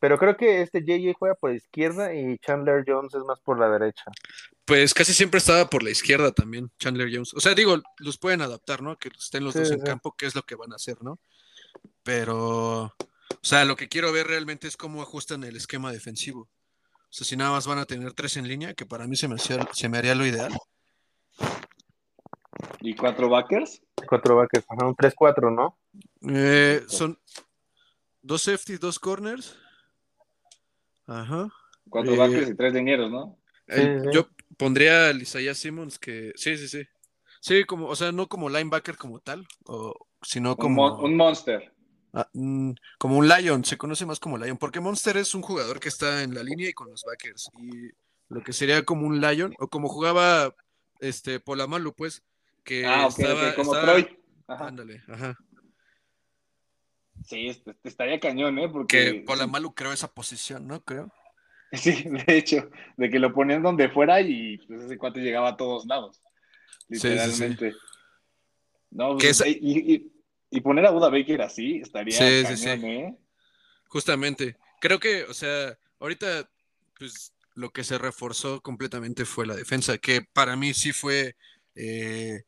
[0.00, 3.68] Pero creo que este JJ juega por izquierda y Chandler Jones es más por la
[3.68, 4.04] derecha.
[4.64, 7.34] Pues casi siempre estaba por la izquierda también, Chandler Jones.
[7.34, 8.96] O sea, digo, los pueden adaptar, ¿no?
[8.98, 9.84] Que estén los Sí, dos en sí.
[9.84, 11.18] campo, que es lo que van a hacer, ¿no?
[12.02, 12.94] Pero, o
[13.42, 16.42] sea, lo que quiero ver realmente es cómo ajustan el esquema defensivo.
[16.42, 19.28] O sea, si nada más van a tener tres en línea, que para mí se
[19.28, 20.52] me, hacía- se me haría lo ideal.
[22.80, 23.82] ¿Y cuatro backers?
[24.08, 25.78] Cuatro backers, ajá, un 3-4, ¿no?
[26.34, 27.18] Eh, son
[28.22, 29.56] dos safeties, dos corners.
[31.10, 31.48] Ajá.
[31.88, 33.36] Cuatro Eh, backers y tres linieros, ¿no?
[33.68, 33.82] Sí.
[34.12, 36.32] Yo pondría al Isaiah Simmons que.
[36.36, 36.82] Sí, sí, sí.
[37.40, 40.90] Sí, como, o sea, no como linebacker como tal, o, sino Un, como.
[40.90, 41.72] mon- un monster.
[42.12, 45.78] Ah, mm, como un Lion, se conoce más como Lion, porque Monster es un jugador
[45.80, 47.90] que está en la línea y con los backers, y
[48.28, 50.54] lo que sería como un Lion, o como jugaba
[50.98, 52.22] este Polamalu, pues,
[52.64, 54.18] que Ah, ok, estaba, como estaba- Troy.
[54.48, 54.66] Ajá.
[54.66, 55.38] ándale, ajá,
[57.24, 58.68] Sí, este- este estaría cañón, ¿eh?
[58.68, 60.82] Porque que Polamalu creó esa posición, ¿no?
[60.84, 61.12] Creo.
[61.72, 65.56] Sí, de hecho, de que lo ponían donde fuera y pues, ese cuate llegaba a
[65.56, 66.20] todos lados.
[66.88, 67.08] Sí, sí, sí.
[67.08, 67.72] Literalmente.
[68.90, 70.12] No, pues, esa- y, y-
[70.50, 72.84] y poner a Buda Baker así estaría cañón.
[72.86, 73.16] ¿eh?
[73.88, 74.56] Justamente.
[74.80, 76.50] Creo que, o sea, ahorita,
[76.98, 81.36] pues lo que se reforzó completamente fue la defensa, que para mí sí fue
[81.76, 82.42] eh,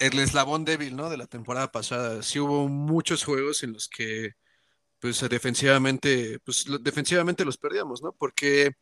[0.00, 1.10] el eslabón débil, ¿no?
[1.10, 2.22] De la temporada pasada.
[2.24, 4.32] Sí hubo muchos juegos en los que,
[5.00, 8.12] pues defensivamente, pues defensivamente los perdíamos, ¿no?
[8.14, 8.72] Porque,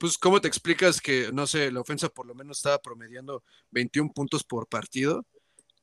[0.00, 4.12] pues, ¿cómo te explicas que, no sé, la ofensa por lo menos estaba promediando 21
[4.12, 5.26] puntos por partido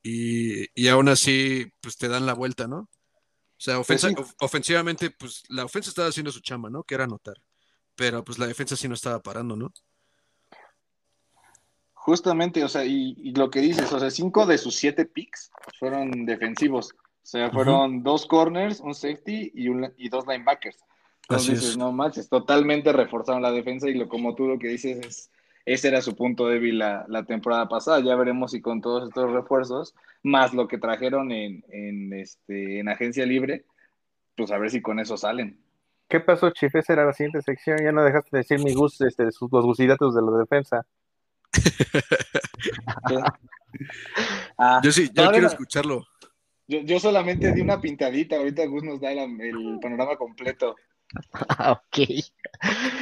[0.03, 2.79] y, y aún así, pues te dan la vuelta, ¿no?
[2.81, 2.89] O
[3.63, 4.15] sea, ofensa, sí.
[4.17, 6.83] of- ofensivamente, pues la ofensa estaba haciendo su chamba, ¿no?
[6.83, 7.35] Que era anotar.
[7.95, 9.73] Pero pues la defensa sí no estaba parando, ¿no?
[12.03, 15.51] Justamente, o sea, y, y lo que dices, o sea, cinco de sus siete picks
[15.77, 16.95] fueron defensivos.
[16.95, 20.79] O sea, fueron dos corners, un safety y, un, y dos linebackers.
[21.21, 21.77] Entonces Así dices, es.
[21.77, 25.31] no manches, totalmente reforzaron la defensa y lo como tú lo que dices es,
[25.63, 27.99] ese era su punto débil la, la temporada pasada.
[27.99, 32.89] Ya veremos si con todos estos refuerzos, más lo que trajeron en, en, este, en
[32.89, 33.65] agencia libre,
[34.35, 35.59] pues a ver si con eso salen.
[36.09, 36.73] ¿Qué pasó, Chief?
[36.73, 37.77] Esa era la siguiente sección.
[37.77, 40.83] Ya no dejaste de decir mi gus, este, sus, los gusidatos de la defensa.
[44.57, 46.05] Ah, Yo sí, yo quiero escucharlo.
[46.67, 50.75] Yo, yo solamente di una pintadita, ahorita Gus nos da el panorama completo.
[51.59, 52.07] Ok.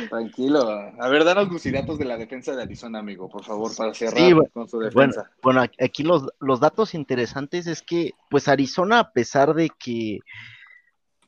[0.09, 0.67] Tranquilo.
[0.99, 3.93] A ver, danos Gus y datos de la defensa de Arizona, amigo, por favor, para
[3.93, 5.31] cerrar Sí, bueno, con su Bueno, defensa.
[5.43, 10.19] bueno, aquí- aquí los, los datos interesantes es que, pues Arizona, a pesar de que,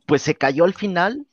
[0.08, 1.28] pues se cayó al final,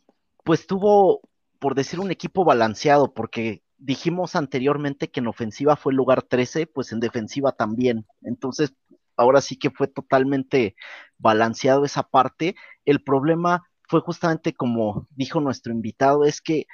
[0.44, 1.22] pues tuvo,
[1.58, 6.66] por decir, un equipo balanceado, porque dijimos anteriormente que en ofensiva fue el lugar 13,
[6.66, 8.06] pues en defensiva también.
[8.22, 8.74] Entonces,
[9.16, 10.76] ahora sí que fue totalmente
[11.18, 12.54] balanceado esa parte.
[12.84, 16.66] El problema fue justamente como dijo nuestro invitado, es que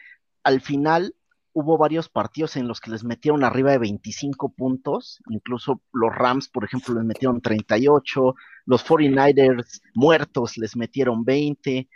[0.42, 1.14] al final
[1.52, 6.48] hubo varios partidos en los que les metieron arriba de 25 puntos, incluso los Rams,
[6.48, 8.34] por ejemplo, les metieron 38,
[8.66, 11.88] los 49ers muertos les metieron 20.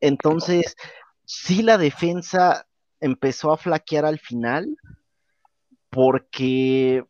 [0.00, 0.76] Entonces,
[1.24, 2.65] sí la defensa
[3.00, 4.76] empezó a flaquear al final
[5.90, 7.04] porque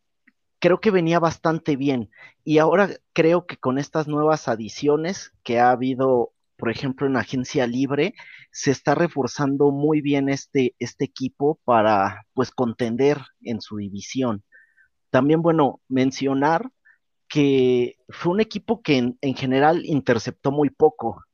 [0.59, 2.11] creo que venía bastante bien.
[2.45, 7.67] Y ahora creo que con estas nuevas adiciones que ha habido, por ejemplo, en agencia
[7.67, 8.15] libre,
[8.51, 14.45] se está reforzando muy bien este, este equipo para pues contender en su división.
[15.11, 16.71] También, bueno, mencionar
[17.29, 21.25] que fue un equipo que en, en general interceptó muy poco.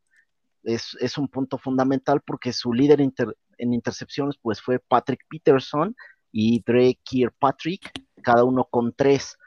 [0.63, 5.97] Es, es, un punto fundamental porque su líder inter, en intercepciones pues fue Patrick Peterson
[6.33, 9.39] y Drake Kirkpatrick, cada uno con tres.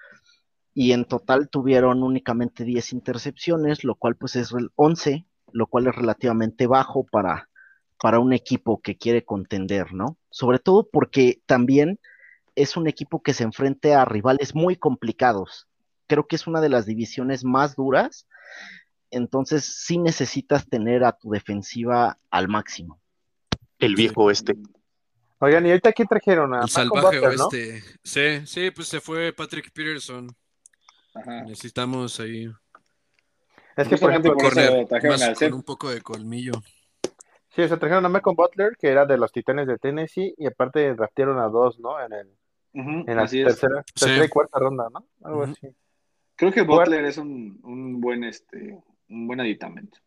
[0.74, 5.96] Y en total tuvieron únicamente 10 intercepciones, lo cual pues es 11, lo cual es
[5.96, 7.50] relativamente bajo para,
[8.02, 10.18] para un equipo que quiere contender, ¿no?
[10.30, 12.00] Sobre todo porque también
[12.56, 15.68] es un equipo que se enfrenta a rivales muy complicados.
[16.08, 18.28] Creo que es una de las divisiones más duras,
[19.12, 23.00] entonces sí necesitas tener a tu defensiva al máximo.
[23.80, 24.56] El viejo este.
[25.40, 27.44] Oigan, y ahorita aquí trajeron a El Malcolm salvaje Butler, ¿no?
[27.48, 27.84] oeste.
[28.04, 30.30] Sí, sí, pues se fue Patrick Peterson.
[31.14, 31.44] Ajá.
[31.44, 32.50] Necesitamos ahí
[33.76, 36.54] Es que, por ejemplo, por trajeron más con un poco de colmillo.
[37.50, 40.46] sí, o sea, trajeron a Malcolm Butler, que era de los Titanes de Tennessee, y
[40.48, 42.00] aparte draftearon a dos, ¿no?
[42.02, 42.28] En, el,
[42.74, 44.06] en la tercera, Sí.
[44.06, 45.06] tercera y cuarta ronda, ¿no?
[45.24, 45.68] Algo así.
[46.38, 46.82] Creo que Bueno.
[46.82, 50.00] Butler es un, un buen este un buen aditamento.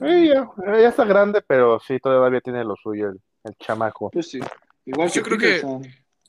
[0.00, 4.10] Sí, ya, ya está grande, pero sí, todavía tiene lo suyo el, el chamaco.
[4.10, 4.40] Pues sí.
[4.86, 5.62] Igual Yo creo que-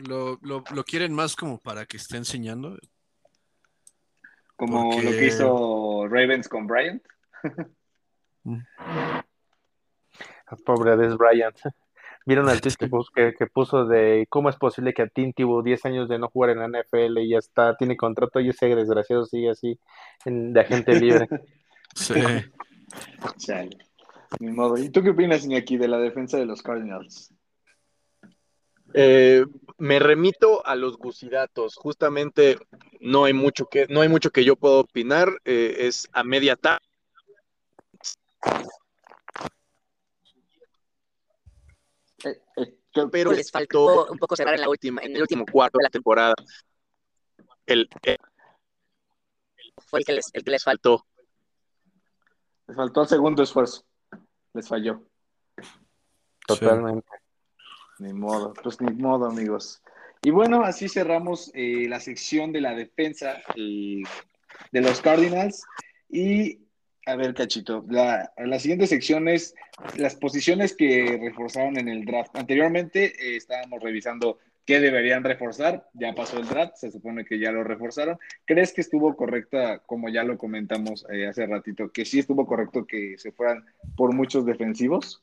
[0.07, 2.77] Lo, lo, lo quieren más como para que esté enseñando.
[4.55, 7.01] como porque- lo que hizo Ravens con Bryant.
[10.65, 11.57] Pobre Des Bryant.
[12.25, 15.63] ¿Vieron el tweet que, que, que puso de cómo es posible que a Tim tuvo
[15.63, 18.67] 10 años de no jugar en la NFL y ya está, tiene contrato y ese
[18.75, 19.79] desgraciado sigue así
[20.25, 21.27] en- de agente libre?
[21.93, 22.13] Sí.
[23.37, 23.77] Chale.
[24.39, 24.77] Ni modo.
[24.77, 27.33] ¿Y tú qué opinas, Iñaki, de la defensa de los Cardinals?
[28.93, 29.45] Eh,
[29.77, 31.75] me remito a los gusidatos.
[31.75, 32.57] Justamente
[32.99, 35.29] no hay mucho que, no hay mucho que yo pueda opinar.
[35.45, 36.85] eh, es a media tarde.
[42.23, 45.45] Eh, eh, ¿qué- pero les faltó un poco cerrar en la última, en el último
[45.45, 46.33] cuarto de la temporada.
[47.65, 48.17] El, el
[49.87, 51.05] fue el que les, el que les faltó.
[52.75, 52.75] Faltó.
[52.75, 53.83] Les faltó el segundo esfuerzo.
[54.53, 55.03] Les falló.
[56.47, 57.07] Totalmente.
[57.99, 58.53] Ni modo.
[58.53, 59.81] Pues ni modo, amigos.
[60.23, 64.03] Y bueno, así cerramos eh, la sección de la defensa eh,
[64.71, 65.63] de los Cardinals.
[66.09, 66.59] Y
[67.05, 69.55] a ver, Cachito, la, la siguiente sección es
[69.97, 72.35] las posiciones que reforzaron en el draft.
[72.35, 74.37] Anteriormente eh, estábamos revisando
[74.71, 75.89] qué deberían reforzar.
[75.93, 78.17] Ya pasó el draft, se supone que ya lo reforzaron.
[78.45, 82.85] ¿Crees que estuvo correcta, como ya lo comentamos eh, hace ratito, que sí estuvo correcto
[82.87, 83.65] que se fueran
[83.97, 85.21] por muchos defensivos?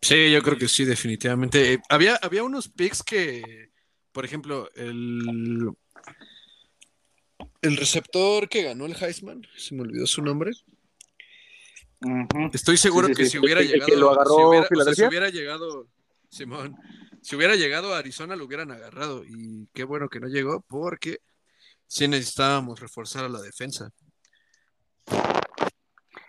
[0.00, 1.72] Sí, yo creo que sí, definitivamente.
[1.72, 3.70] Eh, había, había unos picks que,
[4.12, 5.68] por ejemplo, el,
[7.62, 10.52] el receptor que ganó el Heisman, se me olvidó su nombre.
[12.52, 13.30] Estoy seguro Sí, sí, que sí.
[13.32, 15.04] si hubiera ¿El que llegado, lo agarró si hubiera, o sea, Filadelfia?
[15.04, 15.88] si hubiera llegado,
[16.28, 16.76] Simón,
[17.26, 21.18] si hubiera llegado a Arizona lo hubieran agarrado y qué bueno que no llegó porque
[21.88, 23.90] sí necesitábamos reforzar a la defensa.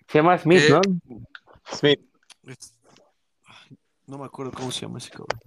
[0.08, 0.82] Se llama Smith, Eh, ¿no?
[1.72, 2.00] Smith.
[4.08, 5.40] No me acuerdo cómo se llama ese cabrón.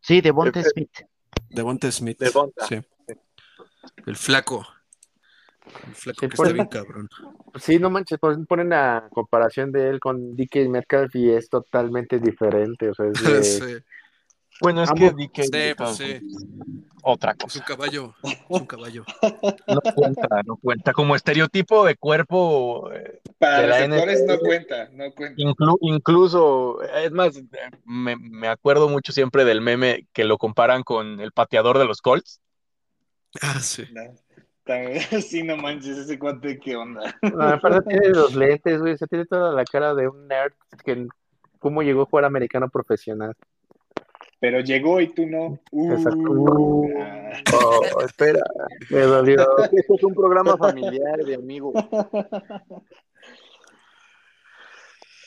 [0.00, 0.90] Sí, Devonta Smith.
[1.48, 2.18] Devonta Smith.
[2.18, 2.66] Devonta.
[2.66, 2.76] Sí.
[4.06, 4.66] El flaco.
[5.86, 7.08] El flaco Sí, que por- está bien cabrón.
[7.58, 12.18] Sí, no manches, pon- ponen la comparación de él con DK Metcalf y es totalmente
[12.18, 12.90] diferente.
[12.90, 13.84] O sea, es de- Sí,
[14.60, 16.04] Bueno, es que DK Sí, pues sí.
[16.12, 16.22] es
[17.02, 17.58] otra es cosa.
[17.58, 18.14] un caballo.
[18.22, 19.04] Es un caballo.
[19.66, 20.92] No cuenta, no cuenta.
[20.92, 25.42] Como estereotipo de cuerpo, eh, Para De la receptores no cuenta, no cuenta.
[25.42, 27.40] inclu- incluso, es más,
[27.84, 32.00] me, me acuerdo mucho siempre del meme que lo comparan con el pateador de los
[32.00, 32.40] Colts.
[33.40, 33.84] Ah, sí.
[33.92, 34.02] No.
[34.64, 37.16] También- Sí, no manches, ese cuate, ¿qué onda?
[37.22, 38.96] No, aparte tiene los lentes, güey.
[38.96, 40.52] Se tiene toda la cara de un nerd
[40.84, 41.08] que
[41.58, 43.34] cómo llegó a jugar americano profesional.
[44.42, 45.60] Pero llegó y tú no.
[45.70, 47.30] Uh, ah.
[47.54, 48.40] Oh, espera.
[48.90, 49.40] Me dolió.
[49.70, 51.72] Esto es un programa familiar de amigos.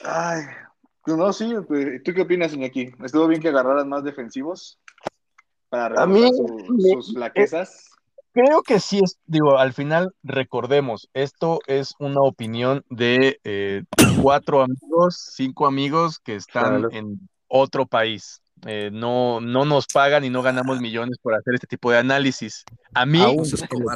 [0.03, 0.41] Ay,
[1.05, 2.91] pues no, sí, pues, ¿tú qué opinas, Iñaki?
[3.05, 4.79] ¿Estuvo bien que agarraran más defensivos
[5.69, 7.89] para A mí, reforzar su- me- sus flaquezas?
[8.33, 13.83] Creo que sí es, digo, al final recordemos, esto es una opinión de eh,
[14.21, 16.89] cuatro amigos, cinco amigos que están Claro.
[16.91, 18.41] en otro país.
[18.65, 22.63] Eh, no, no nos pagan y no ganamos millones por hacer este tipo de análisis.
[22.93, 23.43] A mí, Aún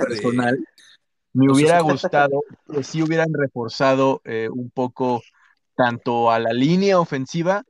[0.07, 0.59] personal,
[1.33, 2.41] me hubiera gustado
[2.71, 5.21] que sí hubieran reforzado eh, un poco
[5.75, 7.63] tanto a la línea ofensiva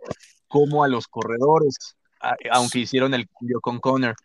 [0.48, 4.16] como a los corredores, a- aunque hicieron el cambio con Conner.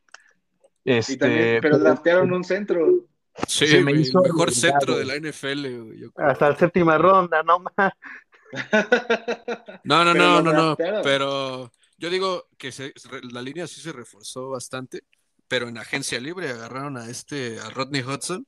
[0.84, 3.06] Y Este, también, pero draftearon un centro.
[3.46, 6.28] Sí, Se me güey, hizo el mejor centro de la NFL, güey, yo creo.
[6.28, 7.92] Hasta la séptima ronda, no más.
[9.84, 10.76] No, no, Pero no, no, no.
[11.02, 11.72] Pero
[12.04, 12.92] yo digo que se-
[13.32, 15.04] la línea sí se reforzó bastante,
[15.48, 18.46] pero en agencia libre agarraron a este, a Rodney Hudson,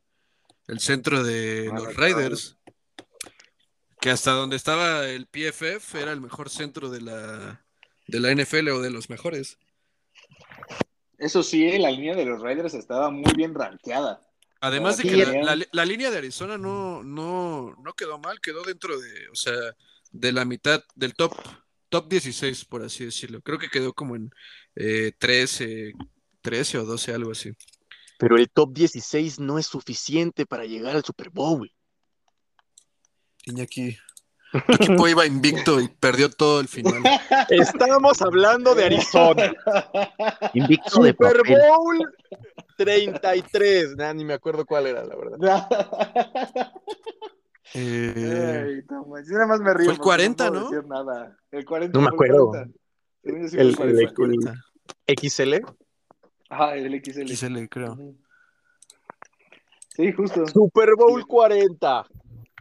[0.69, 1.97] el centro de Ah, los.
[1.97, 2.59] Raiders,
[3.99, 7.65] que hasta donde estaba el PFF era el mejor centro de la,
[8.09, 9.57] de la NFL o de los mejores.
[11.17, 14.21] Eso sí, eh, la línea de los Raiders estaba muy bien rankeada.
[14.61, 18.63] Además de que la, la- la línea de Arizona no, no, no quedó mal, quedó
[18.65, 19.55] dentro de, o sea,
[20.11, 21.33] de la mitad del top,
[21.89, 23.41] top 16, por así decirlo.
[23.41, 24.31] Creo que quedó como en
[24.75, 25.93] eh, 13,
[26.43, 27.53] 13 o 12, algo así.
[28.19, 31.71] Pero el top 16 no es suficiente para llegar al Super Bowl.
[33.45, 33.97] Iñaki.
[34.67, 37.03] Tu equipo iba invicto y perdió todo el final.
[37.51, 39.53] Estamos hablando de Arizona.
[40.55, 41.59] Invicto de Super papel.
[41.69, 42.15] Bowl
[42.77, 43.97] 33.
[43.97, 45.69] Nah, ni me acuerdo cuál era, la verdad.
[47.75, 49.85] Eh, Ay, no manches, yo nada más me río.
[49.87, 50.71] Fue el porque 40, puedo ¿no?
[50.71, 51.37] decir nada.
[51.51, 52.47] El 40 No me el acuerdo.
[52.49, 52.79] 40.
[53.25, 54.55] Según yo sí El- fue el el- 40.
[55.07, 55.55] XL.
[56.49, 57.27] Ajá, el XL.
[57.35, 57.97] XL, creo.
[59.97, 60.47] Sí, justo.
[60.47, 62.07] Super Bowl 40.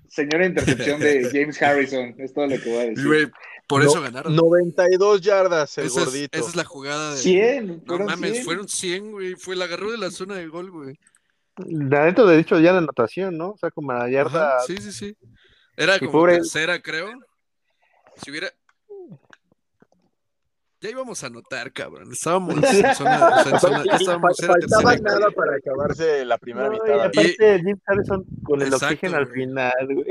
[0.08, 3.06] Señora intercepción de James Harrison, es todo lo que voy a decir.
[3.08, 3.28] güey,
[3.68, 4.36] por No- eso ganaron.
[4.36, 6.38] 92 yardas el esa, es, gordito.
[6.40, 7.18] esa es la jugada de.
[7.18, 8.46] 100, No fueron mames, 100.
[8.46, 9.36] fueron 100, güey.
[9.36, 10.98] Fue, la agarró de la zona de gol, güey.
[11.58, 13.52] Dentro de dicho ya la anotación, ¿no?
[13.52, 14.58] O sea, como la yarda.
[14.58, 15.18] Ajá, sí, sí, sí.
[15.78, 17.08] Era Y como pobre- tercera, creo.
[18.18, 18.50] Si hubiera.
[20.82, 22.12] Ya íbamos a anotar, cabrón.
[22.12, 23.28] Estábamos en zona.
[23.40, 25.20] o sea, en zona- ya estábamos, era Faltaba tercera.
[25.20, 27.00] nada para acabarse la primera No, y mitad.
[27.06, 30.08] aparte Jim Harrison con el Exacto, oxígeno al final, güey.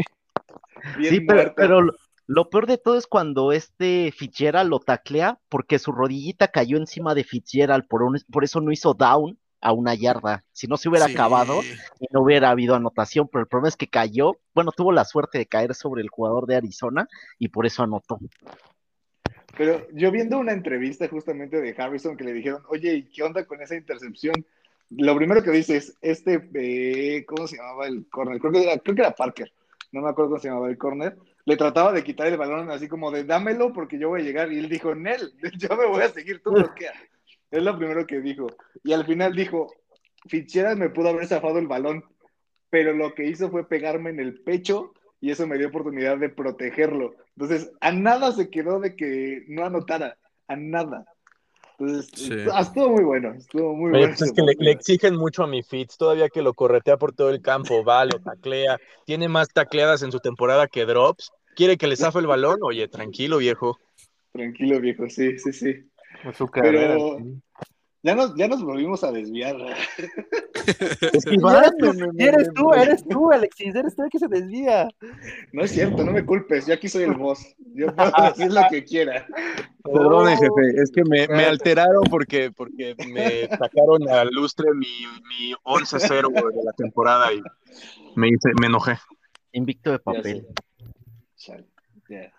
[0.99, 1.93] Bien Sí, pero, pero lo,
[2.27, 7.15] lo peor de todo es cuando este Fitzgerald lo taclea porque su rodillita cayó encima
[7.15, 10.45] de Fitzgerald, por, un- por eso no hizo down a una yarda.
[10.53, 11.15] Si no se hubiera Sí.
[11.15, 11.63] acabado
[11.99, 15.39] y no hubiera habido anotación, pero el problema es que cayó, bueno, tuvo la suerte
[15.39, 18.21] de caer sobre el jugador de Arizona y por eso anotó.
[19.57, 23.47] Pero yo viendo una entrevista justamente de Harrison que le dijeron, oye, ¿y qué onda
[23.47, 24.35] con esa intercepción?
[24.91, 28.39] Lo primero que dice es, este, eh, ¿cómo se llamaba el corner?
[28.39, 29.51] Creo que, era, creo que era Parker,
[29.93, 31.17] no me acuerdo cómo se llamaba el corner.
[31.47, 34.53] Le trataba de quitar el balón así como de, dámelo porque yo voy a llegar.
[34.53, 36.93] Y él dijo, Nel, yo me voy a seguir, tú bloquea.
[37.55, 38.49] Es lo primero que dijo.
[38.83, 39.73] Y al final dijo,
[40.27, 42.05] Fitzgerald me pudo haber zafado el balón,
[42.69, 46.31] pero lo que hizo fue pegarme en el pecho y eso me dio oportunidad de
[46.31, 47.15] protegerlo.
[47.37, 51.05] Entonces, a nada se quedó de que no anotara, a nada.
[51.79, 52.35] Entonces, Sí.
[52.53, 54.15] ah, estuvo muy bueno, estuvo muy Oye, bueno.
[54.19, 57.15] pues es que le, le exigen mucho a mi Fitz, todavía que lo corretea por
[57.15, 61.31] todo el campo, va, lo taclea, tiene más tacleadas en su temporada que drops.
[61.55, 62.59] ¿Quiere que le zafe el balón?
[62.63, 63.79] Oye, tranquilo, viejo.
[64.33, 65.89] Tranquilo, viejo, sí, sí, sí.
[66.33, 66.95] Su carrera.
[66.95, 67.19] Pero
[68.05, 69.57] ya nos, ya nos volvimos a desviar.
[71.01, 71.65] Es que Iván,
[72.19, 74.89] eres tú, eres tú, Alexis, eres tú el que se desvía.
[75.53, 77.57] No es cierto, no me culpes, yo aquí soy el boss.
[77.75, 79.27] Yo puedo decir lo que quiera.
[79.83, 85.55] Perdone, jefe, es que me, me alteraron porque, porque me sacaron al lustre mi, mi
[85.65, 87.41] 11-0 de la temporada y
[88.17, 88.99] me, hice, me enojé.
[89.53, 90.47] Invicto de papel.
[92.11, 92.31] ya.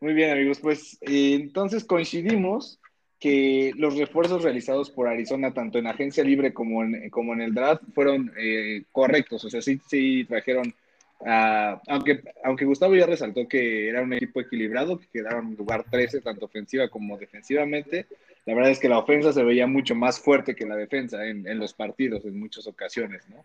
[0.00, 0.58] Muy bien, amigos.
[0.58, 2.80] Pues eh, entonces coincidimos
[3.22, 7.54] que los refuerzos realizados por Arizona, tanto en agencia libre como en, como en el
[7.54, 9.44] draft, fueron eh, correctos.
[9.44, 10.74] O sea, sí, sí trajeron.
[11.24, 15.84] a- aunque, aunque Gustavo ya resaltó que era un equipo equilibrado, que quedaron en lugar
[15.88, 18.06] 13, tanto ofensiva como defensivamente,
[18.44, 21.46] la verdad es que la ofensa se veía mucho más fuerte que la defensa en,
[21.46, 23.44] en los partidos en muchas ocasiones, ¿no?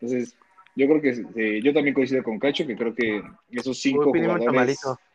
[0.00, 0.34] Entonces,
[0.74, 4.10] yo creo que eh, yo también coincido con Cacho, que creo que esos cinco
[4.40, 4.46] jugadores.
[4.80, 5.11] tamalito.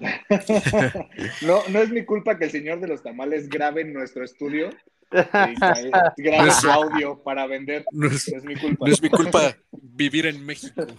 [1.42, 4.70] no, no es mi culpa que el señor de los tamales grabe en nuestro estudio
[5.10, 7.84] Sí, gra- graba No es- su audio para vender.
[7.92, 8.86] No es, No es mi culpa.
[8.86, 10.84] no es mi culpa vivir en México.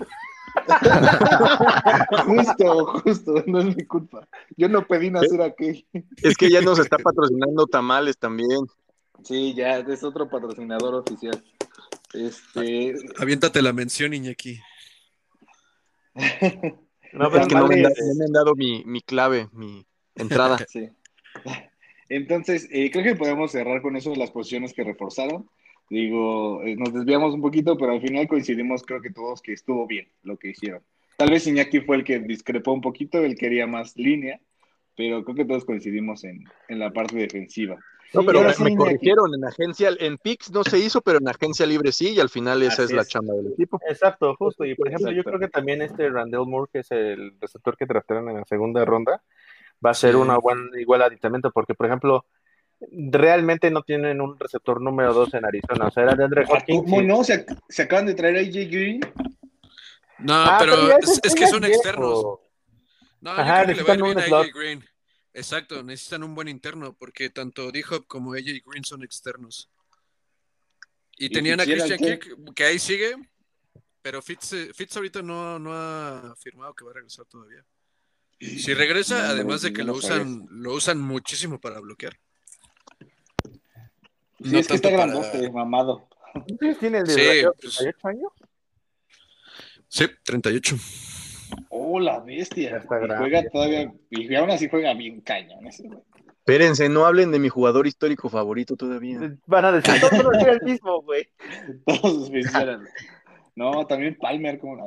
[2.26, 4.28] Justo, justo, no es mi culpa.
[4.58, 5.86] Yo no pedí nacer aquí.
[6.24, 8.60] Es que ya nos está patrocinando tamales también.
[9.24, 11.44] Sí, ya, es otro patrocinador oficial.
[12.14, 14.60] Este, Aviéntate la mención, Iñaki.
[17.14, 19.86] No, Es que no me han dado, no me han dado mi, mi clave, mi
[20.16, 20.58] entrada.
[20.68, 20.90] sí.
[22.10, 25.48] Entonces, eh, creo que podemos cerrar con eso las posiciones que reforzaron.
[25.92, 29.86] Digo, eh, nos desviamos un poquito, pero al final coincidimos, creo que todos, que estuvo
[29.86, 30.82] bien lo que hicieron.
[31.18, 34.40] Tal vez Iñaki fue el que discrepó un poquito, él quería más línea,
[34.96, 37.78] pero creo que todos coincidimos en, en la parte defensiva.
[38.14, 41.20] No, pero ahora me, sí, me corrigieron en agencia, en Pix no se hizo, pero
[41.20, 43.80] en agencia libre sí, y al final esa es la chamba del equipo.
[43.88, 44.66] Exacto, justo.
[44.66, 47.86] Y por ejemplo, yo creo que también este Randall Moore, que es el receptor que
[47.86, 49.22] draftaron en la segunda ronda,
[49.86, 50.18] va a ser Sí.
[50.20, 52.26] una buena igual aditamento, porque por ejemplo,
[52.82, 55.88] realmente no tienen un receptor número 2 en Arizona.
[55.88, 56.82] O sea, era de Andre Ah, Hopkins.
[56.84, 57.24] ¿Cómo no?
[57.24, 59.02] Se, ac- se acaban de traer a AJ Green.
[60.20, 61.76] No, Ah, pero es, que son viejo.
[61.76, 62.24] externos.
[63.22, 64.46] No, yo Ajá, creo que le va a ir necesitan un bien a slot.
[64.46, 64.84] AJ Green.
[65.40, 69.70] Exacto, necesitan un buen interno porque tanto D-Hop como AJ Green son externos.
[71.18, 71.98] Y, ¿Y tenían a Christian?
[71.98, 73.16] Kirk, que ahí sigue,
[74.02, 77.64] pero Fitz, eh, Fitz ahorita no, no ha afirmado que va a regresar todavía.
[78.40, 82.20] Si regresa, No, además de que lo usan, lo usan muchísimo para bloquear.
[83.00, 86.08] Sí, No es que está para- grandote, mamado.
[86.34, 87.54] ¿Cuántos tiene el de Sí, Randall?
[87.62, 88.32] pues- ¿38 años?
[89.88, 90.76] Sí, 38.
[91.70, 92.82] Oh, la bestia.
[92.84, 93.16] Y grande.
[93.18, 96.00] juega todavía, y aún así juega bien cañón ese güey.
[96.46, 99.20] Espérense, no hablen de mi jugador histórico favorito todavía.
[99.46, 101.28] Van a decir, todos van a decir el mismo, güey.
[101.86, 102.88] Todos sus Fitzgerald.
[103.56, 104.86] No, también Palmer, como no.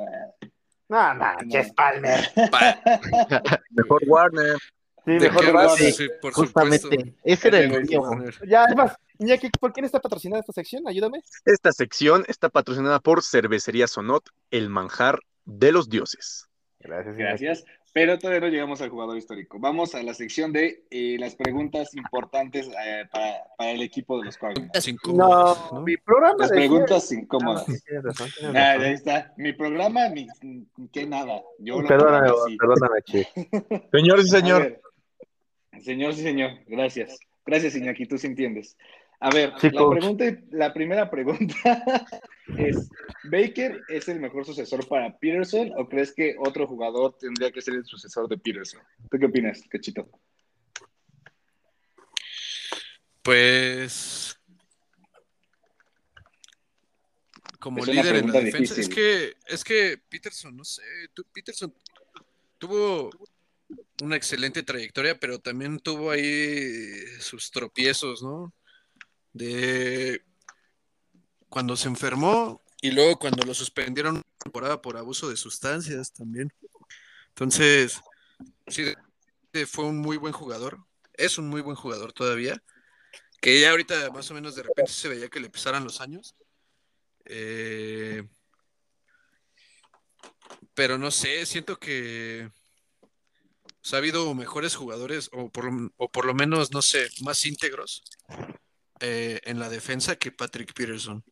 [0.89, 2.19] No, manches, Palmer.
[2.51, 2.81] Pa-
[3.69, 4.57] Mejor Warner.
[5.05, 5.91] Sí, ¿de mejor Warner.
[5.93, 7.11] Sí, por Justamente, supuesto.
[7.23, 8.01] ese era el mío.
[8.47, 10.87] Ya, además, Iñaki, ¿por quién está patrocinada esta sección?
[10.87, 11.19] Ayúdame.
[11.45, 16.47] Esta sección está patrocinada por Cervecería Sonot, el manjar de los dioses.
[16.83, 17.15] Gracias.
[17.17, 17.65] Gracias.
[17.93, 19.59] Pero todavía no llegamos al jugador histórico.
[19.59, 24.25] Vamos a la sección de eh, las preguntas importantes eh, para, para el equipo de
[24.25, 24.93] los Cardinals.
[25.13, 25.81] No, ¿no?
[25.81, 27.65] mi programa Las preguntas Ah, incómodas.
[27.65, 29.31] sí, razón, Ah, ahí está.
[29.37, 30.27] Mi programa, ni,
[30.91, 31.43] que nada.
[31.59, 32.57] Yo Perdóname, así.
[32.57, 33.23] perdóname, Chi.
[33.91, 34.81] Señor y señor.
[35.81, 36.51] Señor, sí, señor.
[36.67, 37.19] Gracias.
[37.45, 38.75] Gracias, Iñaki, tú sí entiendes.
[39.19, 41.55] A ver, Sí, la, pregunta, la primera pregunta
[42.57, 42.89] es,
[43.31, 47.75] ¿Baker es el mejor sucesor para Peterson o crees que otro jugador tendría que ser
[47.75, 48.81] el sucesor de Peterson?
[49.09, 50.09] ¿Tú qué opinas, Cachito?
[53.21, 54.37] Pues
[57.63, 60.81] como Es líder en la defensa, es que es que Peterson, no sé,
[61.31, 61.73] Peterson
[62.57, 63.09] tuvo
[64.01, 68.53] una excelente trayectoria, pero también tuvo ahí sus tropiezos, ¿no?
[69.31, 70.21] De
[71.53, 76.51] cuando se enfermó y luego cuando lo suspendieron una temporada por abuso de sustancias también.
[77.29, 78.01] Entonces,
[78.65, 78.91] sí,
[79.67, 80.79] fue un muy buen jugador,
[81.13, 82.59] es un muy buen jugador todavía,
[83.39, 86.35] que ya ahorita más o menos de repente se veía que le pesaran los años.
[87.25, 88.27] Eh,
[90.73, 92.49] pero no sé, siento que
[93.83, 98.03] sea, ha habido mejores jugadores, o por, o por lo menos, no sé, más íntegros
[99.05, 101.25] eh, en la defensa que Patrick Peterson.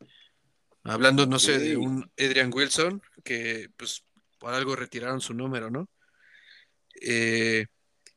[0.84, 4.03] Hablando, no sé, de un Adrian Wilson, que pues
[4.38, 5.88] por algo retiraron su número, ¿no?
[6.99, 7.65] Eh,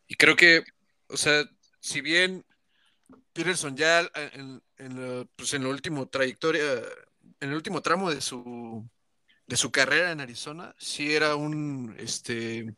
[0.08, 0.64] y creo que,
[1.06, 1.44] o sea,
[1.78, 2.44] si bien
[3.32, 6.82] Peterson ya en, en, lo, pues en lo último trayectoria,
[7.38, 8.84] en el último tramo de su
[9.46, 12.74] de su carrera en Arizona, sí era un este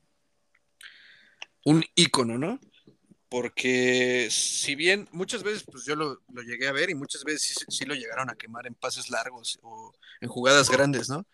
[1.64, 2.60] un ícono, ¿no?
[3.28, 7.42] Porque si bien muchas veces pues yo lo, lo llegué a ver y muchas veces
[7.42, 11.26] sí, sí, lo llegaron a quemar en pases largos o en jugadas grandes, ¿no?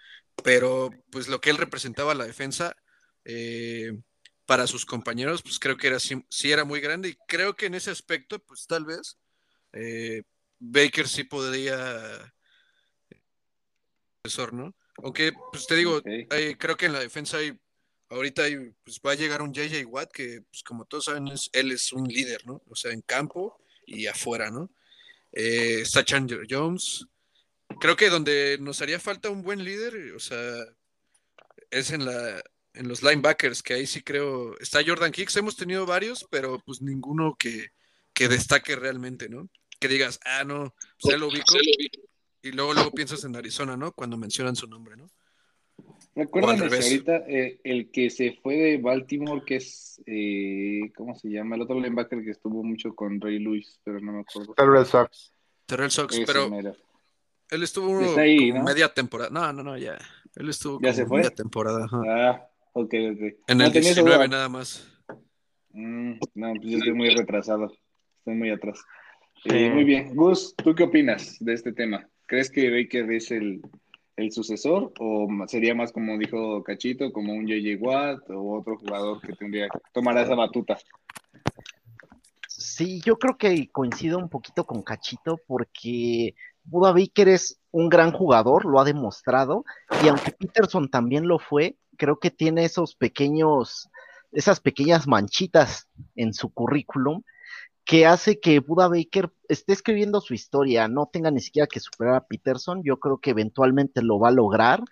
[0.43, 2.75] Pero pues lo que él representaba a la defensa
[3.25, 3.93] eh,
[4.47, 7.67] para sus compañeros, pues creo que era sí, sí, era muy grande y creo que
[7.67, 9.19] en ese aspecto, pues tal vez
[9.73, 10.23] eh,
[10.59, 12.33] Baker sí podría
[14.53, 14.75] ¿no?
[15.03, 16.27] Aunque, pues te digo, Okay.
[16.31, 17.59] hay, creo que en la defensa hay,
[18.13, 21.51] ahorita hay, pues va a llegar un JJ Watt que, pues como todos saben, es,
[21.53, 22.63] él es un líder, ¿no?
[22.69, 24.71] O sea, en campo y afuera, ¿no?
[25.33, 27.07] Eh, está Chandler Jones.
[27.81, 30.55] Creo que donde nos haría falta un buen líder, o sea,
[31.71, 32.43] es en la
[32.75, 36.81] en los linebackers, que ahí sí creo, está Jordan Hicks, hemos tenido varios, pero pues
[36.81, 37.69] ninguno que,
[38.15, 39.51] que destaque realmente, ¿no?
[39.79, 41.55] Que digas, ah, no, pues ya lo ubico,
[42.43, 43.93] y luego luego piensas en Arizona, ¿no?
[43.93, 45.11] Cuando mencionan su nombre, ¿no?
[46.15, 46.85] Recuerdan revés.
[46.85, 51.57] ahorita eh, el que se fue de Baltimore, que es, eh, ¿cómo se llama?
[51.57, 54.53] El otro linebacker que estuvo mucho con Ray Lewis, pero no me acuerdo.
[54.55, 55.33] Terrell Sox.
[55.65, 56.77] Terrell Sox, Ese pero mero.
[57.51, 58.65] él estuvo Está ahí, como ¿no?
[58.67, 59.31] media temporada.
[59.31, 59.97] No, no, no, ya.
[60.37, 61.17] Él estuvo ¿Ya como se fue?
[61.19, 61.85] media temporada.
[61.87, 62.03] ajá.
[62.07, 63.21] Ah, ok, ok.
[63.49, 64.29] En No el tenía esa 19 duda.
[64.29, 64.87] nada más.
[65.71, 67.73] Mm, no, pues yo estoy muy retrasado.
[68.19, 68.83] Estoy muy atrás.
[69.47, 70.15] Eh, muy bien.
[70.15, 72.07] Gus, ¿tú qué opinas de este tema?
[72.27, 73.61] ¿Crees que Baker es el,
[74.17, 79.21] el sucesor o sería más como dijo Cachito, como un JJ Watt o otro jugador
[79.21, 80.79] que tendría que tomar esa batuta?
[82.47, 86.35] Sí, yo creo que coincido un poquito con Cachito porque
[86.65, 89.65] Buda Baker es un gran jugador, lo ha demostrado,
[90.05, 93.91] y aunque Peterson también lo fue, creo que tiene esos pequeños,
[94.31, 97.23] esas pequeñas manchitas en su currículum
[97.85, 102.15] que hace que Buda Baker esté escribiendo su historia, no tenga ni siquiera que superar
[102.15, 104.83] a Peterson, yo creo que eventualmente lo va a lograr.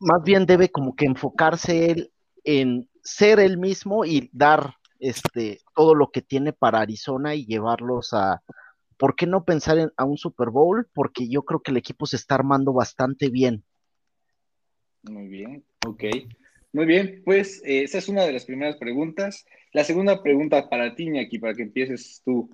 [0.00, 2.12] Más bien debe como que enfocarse él
[2.44, 8.14] en ser él mismo y dar este todo lo que tiene para Arizona y llevarlos
[8.14, 8.42] a
[8.96, 10.88] ¿por qué no pensar en, a un Super Bowl?
[10.94, 13.62] Porque yo creo que el equipo se está armando bastante bien.
[15.02, 16.04] Muy bien, ok.
[16.72, 19.46] Muy bien, pues eh, esa es una de las primeras preguntas.
[19.76, 22.48] La segunda pregunta para ti, Iñaki, para que empieces tú.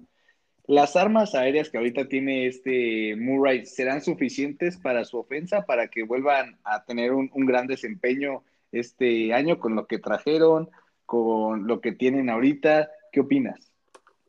[0.67, 6.03] ¿Las armas aéreas que ahorita tiene este Murray serán suficientes para su ofensa, para que
[6.03, 8.43] vuelvan a tener un, un gran desempeño
[8.73, 10.69] este año con lo que trajeron,
[11.07, 12.91] con lo que tienen ahorita?
[13.13, 13.73] ¿Qué opinas?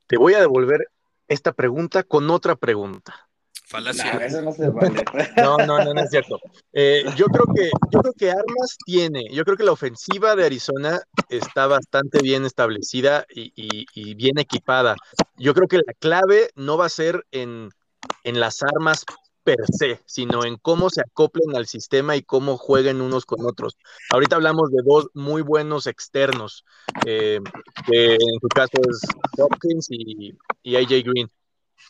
[0.05, 0.87] Te voy a devolver
[1.27, 3.22] esta pregunta con otra pregunta.
[3.66, 4.14] Falacia.
[4.14, 5.03] Nah, eso no se vale.
[5.38, 6.39] No, no, no, no es cierto.
[6.74, 9.30] Eh, yo creo que, yo creo que armas tiene.
[9.32, 14.38] Yo creo que la ofensiva de Arizona está bastante bien establecida y, y- y bien
[14.38, 14.95] equipada.
[15.38, 17.70] Yo creo que la clave no va a ser en,
[18.24, 19.05] en las armas
[19.43, 23.78] per se, sino en cómo se acoplen al sistema y cómo jueguen unos con otros.
[24.11, 26.64] Ahorita hablamos de dos muy buenos externos,
[27.05, 27.39] eh,
[27.86, 29.01] que en tu caso es
[29.38, 30.34] Hopkins y,
[30.64, 31.30] y AJ Green.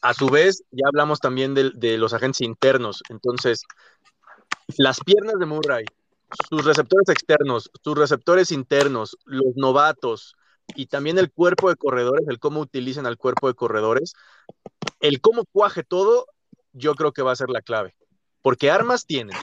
[0.02, 3.02] A su vez, ya hablamos también de, los agentes internos.
[3.10, 3.64] Entonces,
[4.78, 5.86] las piernas de Murray,
[6.50, 10.36] sus receptores externos, sus receptores internos, los novatos
[10.76, 14.14] y también el cuerpo de corredores, el cómo utilizan al cuerpo de corredores,
[15.00, 16.26] el cómo cuaje todo,
[16.72, 17.96] yo creo que va a ser la clave.
[18.42, 19.38] Porque armas tienen.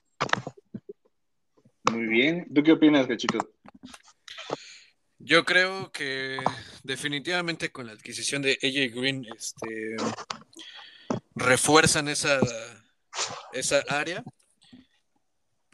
[1.90, 2.46] Muy bien.
[2.54, 3.38] ¿Tú qué opinas, Cachito?
[5.22, 6.38] Yo creo que
[6.82, 9.96] definitivamente con la adquisición de AJ Green este,
[11.34, 12.40] refuerzan esa,
[13.52, 14.24] esa área.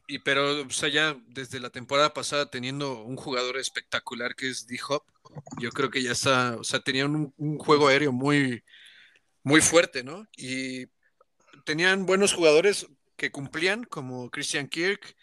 [0.09, 4.67] Y pero o sea, ya desde la temporada pasada teniendo un jugador espectacular que es
[4.67, 5.05] D-Hop,
[5.59, 8.65] yo creo que ya está, o sea, tenían un, un juego aéreo muy,
[9.45, 10.27] muy fuerte, ¿no?
[10.37, 10.87] Y
[11.65, 15.17] tenían buenos jugadores que cumplían, como Christian Kirk,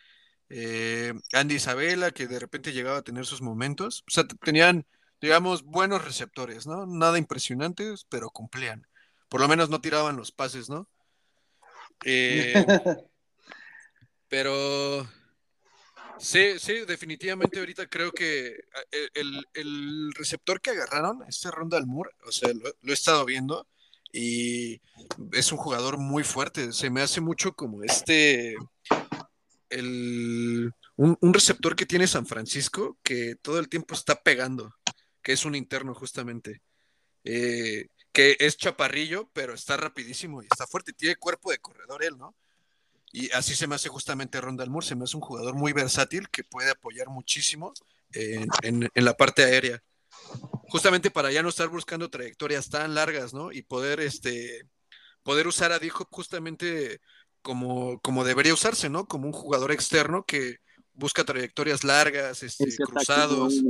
[0.55, 4.03] eh, Andy Isabella, que de repente llegaba a tener sus momentos.
[4.07, 4.85] O sea, tenían,
[5.19, 6.85] digamos, buenos receptores, ¿no?
[6.85, 8.85] Nada impresionantes, pero cumplían.
[9.29, 10.87] Por lo menos no tiraban los pases, ¿no?
[12.05, 12.53] Eh,
[14.27, 15.07] pero
[16.19, 18.49] sí, sí, definitivamente ahorita creo que
[18.91, 23.25] eh, el, el receptor que agarraron, este Ronda Moore, o sea, lo, lo he estado
[23.25, 23.67] viendo
[24.11, 24.79] y
[25.31, 26.71] es un jugador muy fuerte.
[26.73, 28.55] Se me hace mucho como este,
[29.81, 34.75] un, receptor que tiene San Francisco que todo el tiempo está pegando,
[35.21, 36.61] que es un interno justamente.
[37.23, 40.93] Eh, que es chaparrillo, pero está rapidísimo y está fuerte.
[40.93, 42.35] Tiene cuerpo de corredor él, ¿no?
[43.11, 44.85] Y así se me hace justamente Ronda Moore.
[44.85, 47.73] Se me hace un jugador muy versátil que puede apoyar muchísimo
[48.11, 49.83] en, en- la parte aérea.
[50.69, 53.51] Justamente para ya no estar buscando trayectorias tan largas, ¿no?
[53.51, 54.67] Y poder, este,
[55.23, 57.01] poder usar a D-Hop justamente
[57.43, 59.05] como, como debería usarse, ¿no?
[59.07, 60.57] Como un jugador externo que
[60.93, 63.61] busca trayectorias largas, este, cruzados.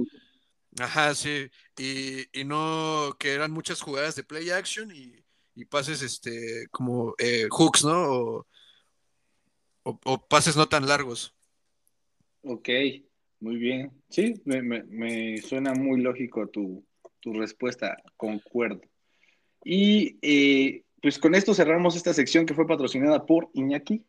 [0.80, 1.50] Ajá, sí.
[1.78, 5.14] Y, y no que eran muchas jugadas de play action y,
[5.56, 8.12] y pases este como eh, hooks, ¿no?
[8.12, 8.48] O,
[9.84, 11.36] o- o pases no tan largos.
[12.42, 12.70] Ok,
[13.40, 13.92] muy bien.
[14.10, 16.86] Sí, me, me- me suena muy lógico tu,
[17.20, 18.82] tu respuesta, concuerdo.
[19.64, 24.06] Y eh, pues con esto cerramos esta sección que fue patrocinada por Iñaki.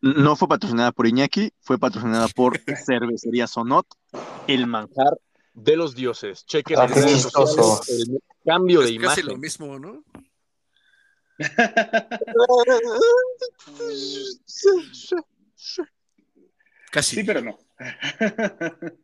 [0.00, 3.86] No fue patrocinada por Iñaki, fue patrocinada por Cervecería Sonot,
[4.48, 5.18] el manjar
[5.52, 6.46] de los dioses.
[6.46, 6.92] Chequen Ah, el
[8.44, 9.26] cambio de Es casi imagen.
[9.26, 10.02] lo mismo, ¿no?
[16.90, 17.16] Casi.
[17.16, 17.58] Sí, pero no.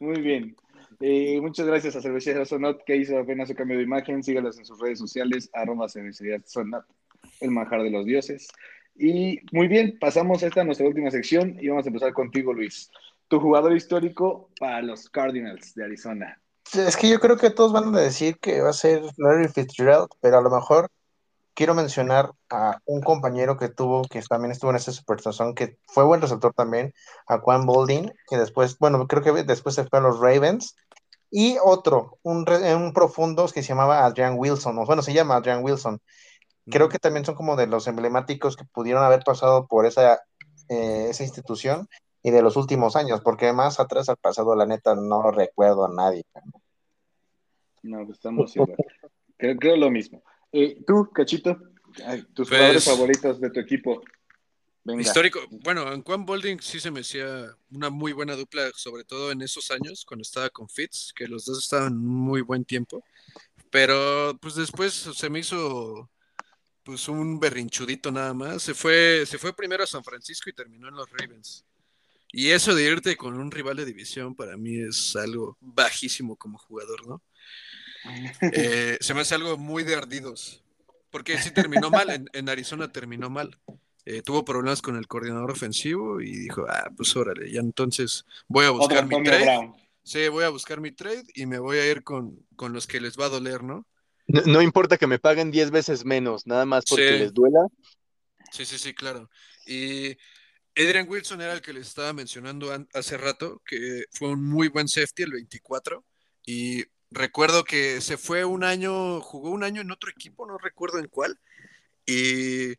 [0.00, 0.56] Muy bien.
[1.00, 4.22] Eh, muchas gracias a Cervecería Sonot que hizo apenas su cambio de imagen.
[4.22, 6.84] Sígalas en sus redes sociales, arroba Cervecería Sonot,
[7.40, 8.48] el manjar de los dioses.
[8.98, 12.90] Y muy bien, pasamos a esta nuestra última sección y vamos a empezar contigo, Luis.
[13.28, 16.40] Tu jugador histórico para los Cardinals de Arizona.
[16.74, 20.08] Es que yo creo que todos van a decir que va a ser Larry Fitzgerald,
[20.20, 20.90] pero a lo mejor
[21.56, 26.04] quiero mencionar a un compañero que tuvo, que también estuvo en ese Supertazón, que fue
[26.04, 26.92] buen receptor también,
[27.26, 30.76] a Juan Bolding, que después, bueno, creo que después se fue a los Ravens.
[31.30, 35.36] Y otro, un, re- un profundo que se llamaba Adrian Wilson, o bueno, se llama
[35.36, 36.00] Adrian Wilson.
[36.68, 40.20] Creo que también son como de los emblemáticos que pudieron haber pasado por esa,
[40.68, 41.88] eh, esa institución
[42.22, 45.92] y de los últimos años, porque más atrás al pasado, la neta, no recuerdo a
[45.92, 46.24] nadie.
[47.82, 48.74] No, pues estamos igual.
[49.36, 50.22] Creo, creo lo mismo.
[50.50, 51.56] Eh, tú, Cachito,
[52.04, 54.00] ay, tus Pues- jugadores favoritos de tu equipo.
[54.86, 55.02] Venga.
[55.02, 55.40] Histórico.
[55.50, 59.42] Bueno, en Juan Bolding sí se me hacía una muy buena dupla, sobre todo en
[59.42, 63.02] esos años, cuando estaba con Fitz, que los dos estaban en un muy buen tiempo.
[63.68, 66.08] Pero pues después se me hizo
[66.84, 68.62] pues un berrinchudito nada más.
[68.62, 71.64] Se fue, se fue primero a San Francisco y terminó en los Ravens.
[72.30, 76.58] Y eso de irte con un rival de división para mí es algo bajísimo como
[76.58, 77.22] jugador, ¿no?
[78.52, 80.62] Eh, se me hace algo muy de ardidos.
[81.10, 83.58] Porque sí terminó mal, en, en Arizona terminó mal.
[84.08, 88.64] Eh, tuvo problemas con el coordinador ofensivo y dijo, ah, pues órale, ya entonces voy
[88.64, 89.42] a Otro buscar mi trade.
[89.44, 89.74] Brown.
[90.04, 93.00] Sí, voy a buscar mi trade y me voy a ir con, con los que
[93.00, 93.84] les va a doler, ¿no?
[94.28, 97.18] No, no importa que me paguen 10 veces menos, nada más porque Sí.
[97.18, 97.66] les duela.
[98.52, 99.28] Sí, sí, sí, claro.
[99.66, 100.16] Y
[100.76, 104.68] Adrian Wilson era el que les estaba mencionando an- hace rato, que fue un muy
[104.68, 106.04] buen safety, el 24.
[106.44, 111.00] Y recuerdo que se fue un año, jugó un año en otro equipo, no recuerdo
[111.00, 111.40] en cuál.
[112.06, 112.74] Y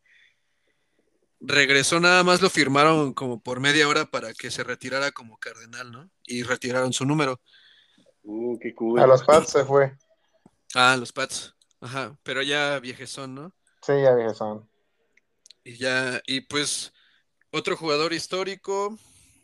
[1.40, 5.90] regresó nada más, lo firmaron como por media hora para que se retirara como cardenal,
[5.92, 6.10] ¿no?
[6.26, 7.40] Y retiraron su número.
[8.22, 9.00] Uh, qué cool.
[9.00, 9.96] A los Pats se fue.
[10.74, 11.54] Ah, los Pats.
[11.80, 13.52] Ajá, pero ya viejezón, ¿no?
[13.82, 14.68] Sí, ya dije son.
[15.64, 16.92] Y ya, y pues
[17.50, 18.98] otro jugador histórico,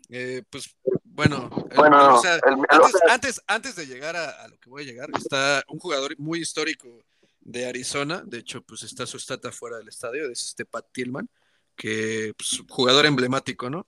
[0.09, 0.75] eh, pues
[1.05, 4.59] bueno, el- Bueno, o sea, el- el- antes, antes, antes de llegar a, a lo
[4.59, 7.05] que voy a llegar, está un jugador muy histórico
[7.41, 11.29] de Arizona, de hecho, pues está su estata fuera del estadio, es este Pat Tillman,
[11.77, 13.87] que pues, jugador emblemático, ¿no?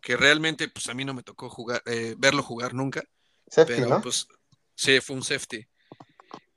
[0.00, 3.02] Que realmente, pues a mí no me tocó jugar, eh, verlo jugar nunca,
[3.48, 4.02] Safety, pero ¿no?
[4.02, 4.26] pues
[4.74, 5.66] sí, fue un safety.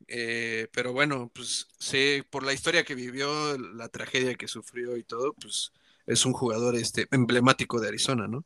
[0.08, 5.04] Eh, pero bueno, pues sí, por la historia que vivió, la tragedia que sufrió y
[5.04, 5.72] todo, pues
[6.06, 8.46] es un jugador este, emblemático de Arizona, ¿no?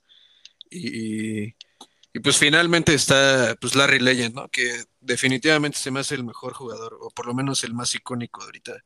[0.70, 4.50] Y, y, pues finalmente está pues Larry Legend, ¿no?
[4.50, 8.42] Que definitivamente se me hace el mejor jugador, o por lo menos el más icónico
[8.44, 8.84] ahorita,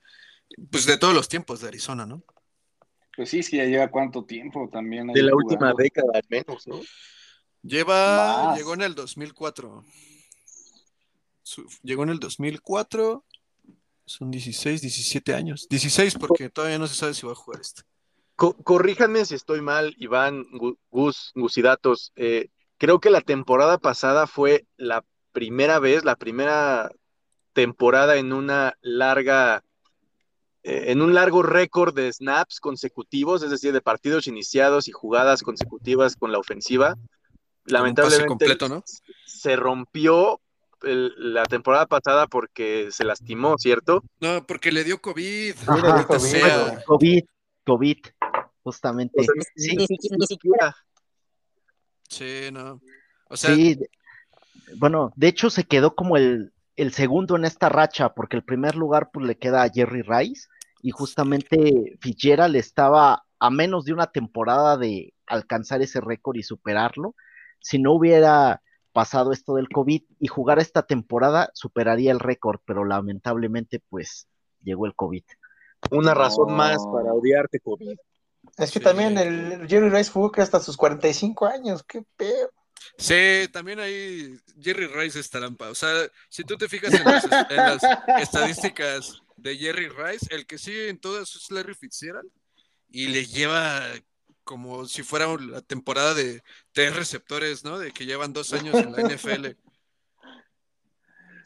[0.72, 2.24] pues de todos los tiempos de Arizona, ¿no?
[3.16, 5.07] Pues sí, es que ya lleva cuánto tiempo también.
[5.07, 6.82] De la última década al menos, ¿no?
[7.61, 8.57] Lleva, Más.
[8.57, 9.84] llegó en el 2004.
[11.43, 13.24] Su- llegó en el 2004.
[14.05, 15.68] Son 16, 17 años.
[15.70, 17.84] 16 porque todavía no se sabe si va a jugar este.
[18.36, 22.11] Co- corríjanme si estoy mal, Iván, Gu- Gus, Gusidatos.
[22.16, 26.91] Eh, creo que la temporada pasada fue la primera vez, la primera
[27.53, 29.64] temporada en una larga,
[30.64, 36.16] en un largo récord de snaps consecutivos, es decir, de partidos iniciados y jugadas consecutivas
[36.16, 36.95] con la ofensiva.
[37.66, 38.84] Lamentablemente completo, ¿no?
[39.26, 40.39] se rompió
[40.84, 44.03] el- la temporada pasada porque se lastimó, ¿cierto?
[44.20, 45.55] No, porque le dio COVID.
[45.68, 46.05] Ajá.
[46.07, 46.84] COVID, sea.
[46.86, 47.24] COVID,
[47.66, 47.97] COVID,
[48.64, 49.22] justamente.
[49.22, 50.76] O sea, ni- Sí, ni siquiera- ni siquiera.
[52.09, 52.82] Sí, no.
[53.30, 53.80] O sea, sí.
[54.78, 58.76] Bueno, de hecho se quedó como el, el segundo en esta racha, porque el primer
[58.76, 60.47] lugar pues le queda a Jerry Rice
[60.84, 67.15] y justamente Fitzgerald estaba a menos de una temporada de alcanzar ese récord y superarlo.
[67.59, 68.61] Si no hubiera
[68.91, 74.27] pasado esto del COVID y jugar esta temporada, superaría el récord, pero lamentablemente pues
[74.61, 75.23] llegó el COVID.
[75.91, 76.55] Una razón No.
[76.55, 77.97] más para odiarte, COVID.
[78.57, 78.84] Es que Sí.
[78.86, 81.81] también el Jerry Rice jugó que hasta sus 45 años.
[81.84, 82.49] Qué pedo.
[82.97, 85.69] sí, también ahí Jerry Rice es trampa.
[85.69, 85.89] O sea,
[86.29, 87.81] si tú te fijas en las, en las
[88.19, 92.29] estadísticas de Jerry Rice, el que sigue en todas es Larry Fitzgerald
[92.89, 93.81] y le lleva
[94.43, 97.79] como si fuera la temporada de tres receptores, ¿no?
[97.79, 99.55] De que llevan dos años en la NFL.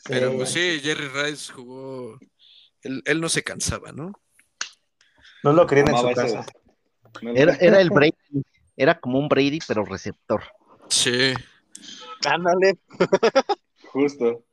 [0.05, 2.17] Pero pues sí, Jerry Rice jugó,
[2.81, 4.13] él, él no se cansaba, ¿no?
[5.43, 6.45] No lo querían en Amaba su ese- casa.
[7.21, 8.13] No, Era, era el Brady,
[8.75, 10.43] era como un Brady, pero receptor.
[10.89, 11.33] Sí.
[12.25, 12.77] Ándale.
[13.91, 14.43] Justo.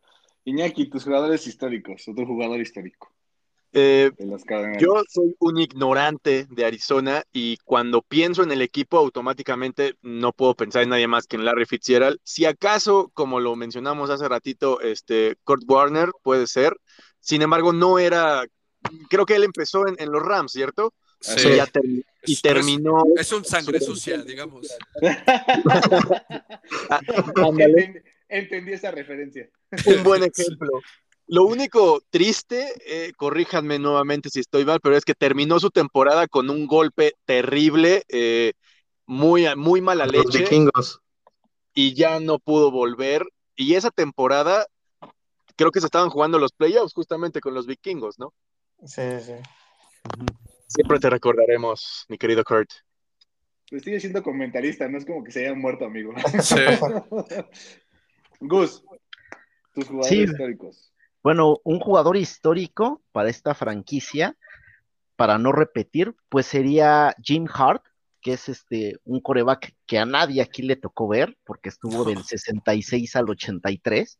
[0.44, 3.10] Iñaki, tus jugadores históricos, otro jugador histórico
[3.76, 4.10] Eh,
[4.78, 10.54] yo soy un ignorante de Arizona y cuando pienso en el equipo automáticamente no puedo
[10.54, 12.18] pensar en nadie más que en Larry Fitzgerald.
[12.22, 16.76] Si acaso, como lo mencionamos hace ratito, este Kurt Warner puede ser.
[17.20, 18.44] Sin embargo, no era.
[19.10, 20.92] Creo que él empezó en, en los Rams, ¿cierto?
[21.20, 21.48] Sí.
[21.48, 23.02] Y, ya termi- y Es- terminó.
[23.16, 24.68] Es un sangre sucia, digamos.
[26.90, 27.00] Ah,
[27.36, 29.48] ándale, Entendí, entendí esa referencia.
[29.86, 30.68] un buen ejemplo.
[31.26, 36.26] Lo único triste, eh, corríjanme nuevamente si estoy mal, pero es que terminó su temporada
[36.28, 38.52] con un golpe terrible, eh,
[39.06, 41.00] muy, muy mala Los leche, vikingos.
[41.72, 43.24] y ya no pudo volver.
[43.56, 44.66] Y esa temporada,
[45.56, 48.34] creo que se estaban jugando los playoffs justamente con los vikingos, ¿no?
[48.84, 49.32] Sí, sí.
[50.68, 52.68] Siempre te recordaremos, mi querido Kurt.
[53.70, 56.12] Pues sigue siendo comentarista, no es como que se haya muerto, amigo.
[56.42, 56.56] Sí.
[58.40, 58.82] Gus,
[59.72, 60.22] tus jugadores Sí.
[60.24, 60.90] históricos.
[61.24, 64.36] Bueno, un jugador histórico para esta franquicia,
[65.16, 67.82] para no repetir, pues sería Jim Hart,
[68.20, 72.22] que es este un coreback que a nadie aquí le tocó ver, porque estuvo del
[72.24, 74.18] 66 al 83,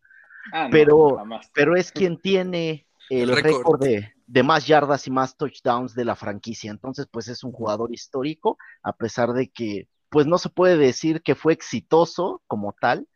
[0.52, 1.24] Ah, no, pero,
[1.55, 3.57] pero es quien tiene el El récord.
[3.59, 6.70] récord de, de más yardas y más touchdowns de la franquicia.
[6.70, 11.22] Entonces, pues es un jugador histórico, a pesar de que, pues no se puede decir
[11.22, 13.07] que fue exitoso como tal,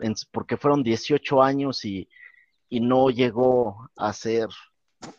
[0.00, 2.08] en- porque fueron 18 años y,
[2.72, 4.48] y no llegó a ser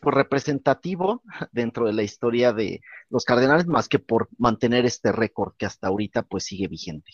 [0.02, 2.82] pues, representativo dentro de la historia de
[3.12, 7.12] los Cardenales, más que por mantener este récord que hasta ahorita pues sigue vigente.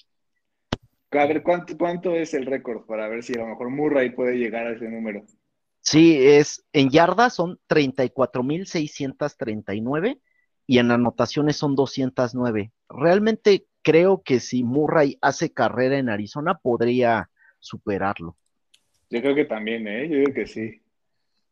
[1.12, 2.86] A ver, ¿cuánto, ¿cuánto es el récord?
[2.86, 5.26] Para ver si a lo mejor Murray puede llegar a ese número.
[5.82, 10.22] Sí, es en yardas son 34.639
[10.68, 12.72] y en anotaciones son 209.
[12.88, 17.30] Realmente creo que si Murray hace carrera en Arizona podría
[17.60, 18.38] superarlo.
[19.10, 20.08] Yo creo que también, ¿eh?
[20.10, 20.82] Yo digo que sí.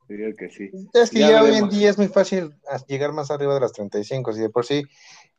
[0.10, 0.70] Yo digo que sí.
[0.94, 2.54] Es que Ya ya, hoy en día es muy fácil
[2.88, 4.84] llegar más arriba de las 35, si de por sí,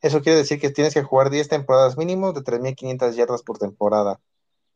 [0.03, 4.21] eso quiere decir que tienes que jugar 10 temporadas mínimo de 3.500 yardas por temporada.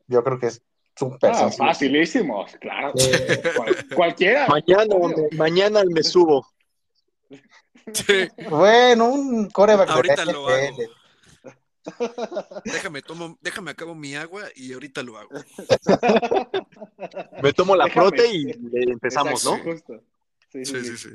[0.07, 0.61] Yo creo que es
[0.95, 1.65] súper Ah, sencillo.
[1.65, 2.93] facilísimo, claro.
[2.95, 3.09] Sí.
[3.55, 4.47] Cual- cualquiera.
[4.47, 4.95] Mañana,
[5.37, 6.45] mañana me subo.
[7.91, 8.27] Sí.
[8.49, 10.81] Bueno, un coreback Ahorita lo NFL.
[12.65, 15.29] Déjame, tomo, déjame acabo mi agua y ahorita lo hago.
[17.41, 18.09] Me tomo la Déjame.
[18.09, 18.51] prote y
[18.91, 19.63] empezamos, Exacto, ¿no?
[19.71, 20.01] justo.
[20.51, 21.09] Sí, Sí, sí, sí.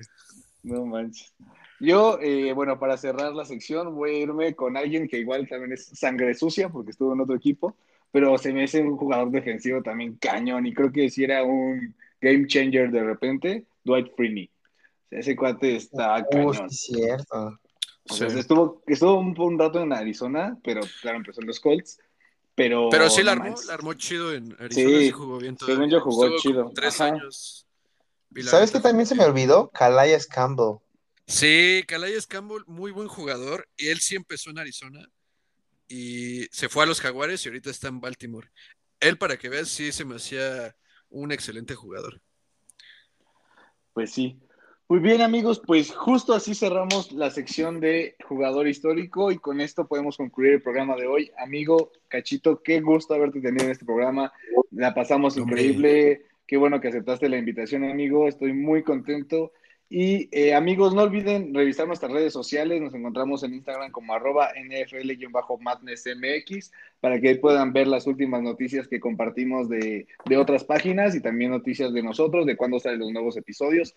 [0.63, 1.33] No manches.
[1.81, 5.73] Yo, eh, bueno, para cerrar la sección, voy a irme con alguien que igual también
[5.73, 7.77] es sangre sucia, porque estuvo en otro equipo,
[8.11, 11.95] pero se me hace un jugador defensivo también cañón, y creo que si era un
[12.21, 14.51] game changer de repente, Dwight Freeney.
[15.11, 16.69] Ese cuate está Uh, cañón.
[16.71, 17.59] sí, cierto.
[18.11, 18.39] O sea, Sí.
[18.39, 21.99] estuvo, estuvo un, un rato en Arizona, pero claro, empezó en los Colts,
[22.55, 22.89] pero...
[22.91, 25.93] Pero sí la armó, la armó chido en Arizona, Sí, sí, jugó bien según todavía.
[25.99, 27.15] yo jugó Estuvo chido, tres ajá.
[27.15, 27.67] años.
[28.45, 29.71] ¿Sabes qué también se me olvidó?
[29.71, 30.77] Calais Campbell.
[31.27, 33.69] Sí, Calais Campbell, muy buen jugador.
[33.77, 35.09] Y él sí empezó en Arizona
[35.89, 38.49] y se fue a los Jaguares y ahorita está en Baltimore.
[39.01, 40.75] Él, para que veas, sí se me hacía
[41.11, 42.21] un excelente jugador.
[43.93, 44.39] Pues sí.
[44.91, 49.87] Muy bien, amigos, pues justo así cerramos la sección de jugador histórico y con esto
[49.87, 51.31] podemos concluir el programa de hoy.
[51.37, 54.33] Amigo Cachito, qué gusto haberte tenido en este programa.
[54.71, 56.23] La pasamos increíble.
[56.47, 58.29] Qué bueno que aceptaste la invitación, amigo.
[58.29, 59.53] Estoy muy contento.
[59.91, 62.81] Y eh, amigos, no olviden revisar nuestras redes sociales.
[62.81, 69.01] Nos encontramos en Instagram como arroba NFL-MadnessMX para que puedan ver las últimas noticias que
[69.01, 73.37] compartimos de, de otras páginas y también noticias de nosotros, de cuándo salen los nuevos
[73.37, 73.95] episodios.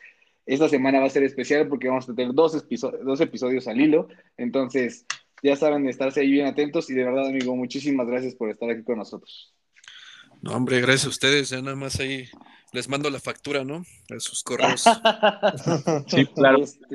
[0.52, 3.80] Esta semana va a ser especial porque vamos a tener dos, episo- dos episodios al
[3.80, 4.10] hilo.
[4.38, 5.06] Entonces,
[5.41, 6.89] ya saben, estarse ahí bien atentos.
[6.89, 9.54] Y de verdad, amigo, muchísimas gracias por estar aquí con nosotros.
[10.41, 11.49] No, hombre, gracias a ustedes.
[11.52, 12.28] Ya nada más ahí
[12.74, 13.84] les mando la factura, ¿no?
[14.14, 14.84] A sus correos.
[16.08, 16.64] Sí, claro.
[16.64, 16.86] Este,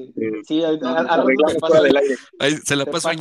[0.46, 1.24] sí, a, a-
[1.60, 2.14] paso, del aire.
[2.38, 3.18] Ahí se la paso a el.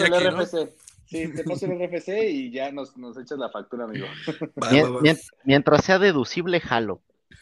[1.07, 4.07] Sí, te paso el RFC y ya nos, nos echas la factura, amigo.
[4.61, 5.01] Va, Mien- va, va.
[5.01, 7.01] mien- mientras sea deducible, jalo.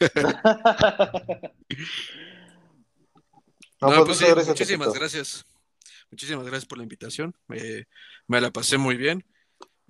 [3.84, 5.44] No, No, pues, pues sí, gracias, muchísimas gracias.
[6.10, 7.34] Muchísimas gracias por la invitación.
[7.48, 7.86] Me,
[8.28, 9.24] me la pasé muy bien.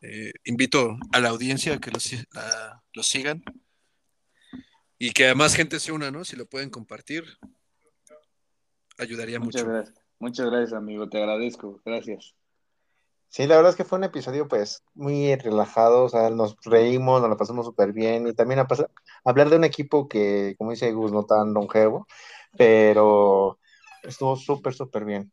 [0.03, 3.42] Eh, invito a la audiencia a que lo, si- la- lo sigan
[4.99, 6.24] y que a más gente se una, ¿no?
[6.24, 7.24] Si lo pueden compartir,
[8.99, 9.72] ayudaría Muchas mucho.
[9.74, 9.97] gracias.
[10.18, 11.09] Muchas gracias, amigo.
[11.09, 11.80] Te agradezco.
[11.84, 12.34] Gracias.
[13.28, 17.20] Sí, la verdad es que fue un episodio pues muy relajado, o sea, nos reímos,
[17.20, 18.90] nos la pasamos súper bien y también a pasar-
[19.24, 22.07] hablar de un equipo que, como dice Gus, no tan longevo,
[22.57, 23.59] pero
[24.05, 25.33] estuvo súper, súper bien.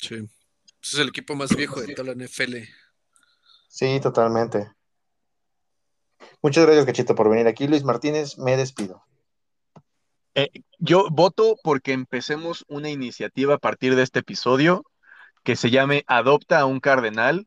[0.00, 0.14] Sí.
[0.14, 0.26] Ese
[0.82, 2.56] es el equipo más viejo de toda la NFL.
[3.68, 4.70] Sí, totalmente.
[6.42, 7.66] Muchas gracias, Cachito, por venir aquí.
[7.66, 9.02] Luis Martínez, me despido.
[10.34, 14.84] Eh, yo voto porque empecemos una iniciativa a partir de este episodio
[15.42, 17.46] que se llame Adopta a un Cardenal.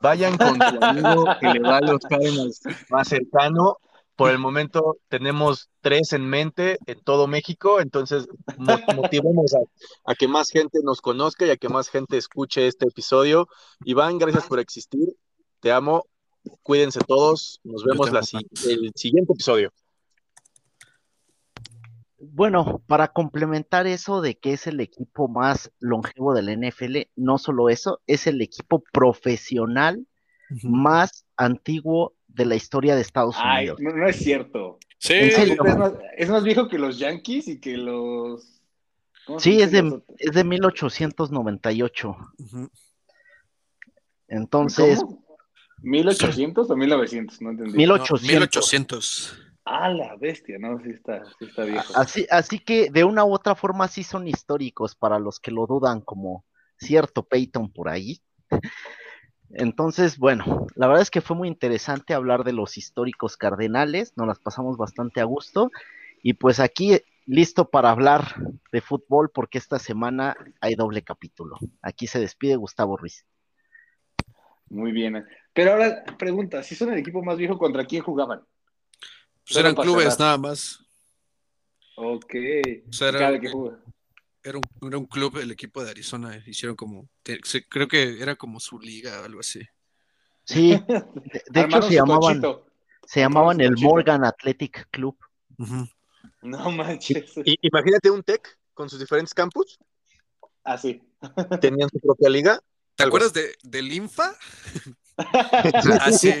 [0.00, 2.60] Vayan con tu amigo que le va a los Cardinals
[2.90, 3.78] más cercano.
[4.18, 9.60] Por el momento tenemos tres en mente en todo México, entonces mo- motivemos a,
[10.10, 13.46] a que más gente nos conozca y a que más gente escuche este episodio.
[13.84, 15.14] Iván, gracias por existir.
[15.60, 16.04] Te amo.
[16.64, 17.60] Cuídense todos.
[17.62, 19.72] Nos vemos la el siguiente episodio.
[22.18, 27.68] Bueno, para complementar eso de que es el equipo más longevo del NFL, no solo
[27.68, 30.04] eso, es el equipo profesional
[30.50, 30.68] Ujú.
[30.68, 33.80] más antiguo de la historia de Estados Ay, Unidos.
[33.80, 34.78] no, no es cierto.
[34.98, 35.14] Sí.
[35.14, 38.62] Es más, es más viejo que los Yankees y que los.
[39.26, 42.16] ¿cómo se Sí, es de, es de 1898.
[42.38, 42.70] Ujú.
[44.28, 45.26] Entonces, ¿Cómo?
[45.82, 47.42] ¿1800 o 1900?
[47.42, 47.76] No entendí.
[47.76, 48.22] 1800.
[48.22, 49.42] No, 1800.
[49.64, 51.92] Ah, la bestia, no, sí está, sí está viejo.
[51.94, 55.66] Así, así que de una u otra forma sí son históricos para los que lo
[55.66, 56.46] dudan, como
[56.78, 58.20] cierto Peyton por ahí.
[59.50, 64.26] Entonces, bueno, la verdad es que fue muy interesante hablar de los históricos cardenales, nos
[64.26, 65.70] las pasamos bastante a gusto
[66.22, 68.34] y pues aquí listo para hablar
[68.72, 71.56] de fútbol porque esta semana hay doble capítulo.
[71.82, 73.24] Aquí se despide Gustavo Ruiz.
[74.68, 75.26] Muy bien.
[75.52, 78.42] Pero ahora, pregunta, si son el equipo más viejo, ¿contra quién jugaban?
[79.46, 80.84] Pues eran clubes nada más.
[81.96, 82.34] Ok.
[82.88, 83.10] O sea,
[84.42, 86.42] era- un, era un club, el equipo de Arizona.
[86.46, 87.08] Hicieron como.
[87.22, 89.60] te- se- creo que era como su liga o algo así.
[90.44, 92.42] Sí, de, de hecho se llamaban,
[93.06, 93.76] se llamaban el.
[93.76, 95.16] Morgan Athletic Club.
[96.42, 97.32] No manches.
[97.44, 99.78] Y, imagínate un Tech con sus diferentes campus,
[100.64, 101.02] Así.
[101.60, 102.60] tenían su propia liga.
[102.94, 104.34] ¿Te acuerdas de, del Infa?
[105.20, 106.32] Ah, sí.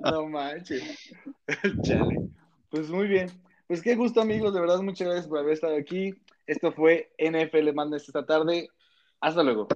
[0.00, 0.82] No manches.
[1.82, 2.28] Chale.
[2.68, 3.30] Pues muy bien.
[3.66, 4.52] Pues qué gusto, amigos.
[4.52, 6.12] De verdad, muchas gracias por haber estado aquí.
[6.46, 8.68] Esto fue NFL Madness esta tarde.
[9.20, 9.68] Hasta luego.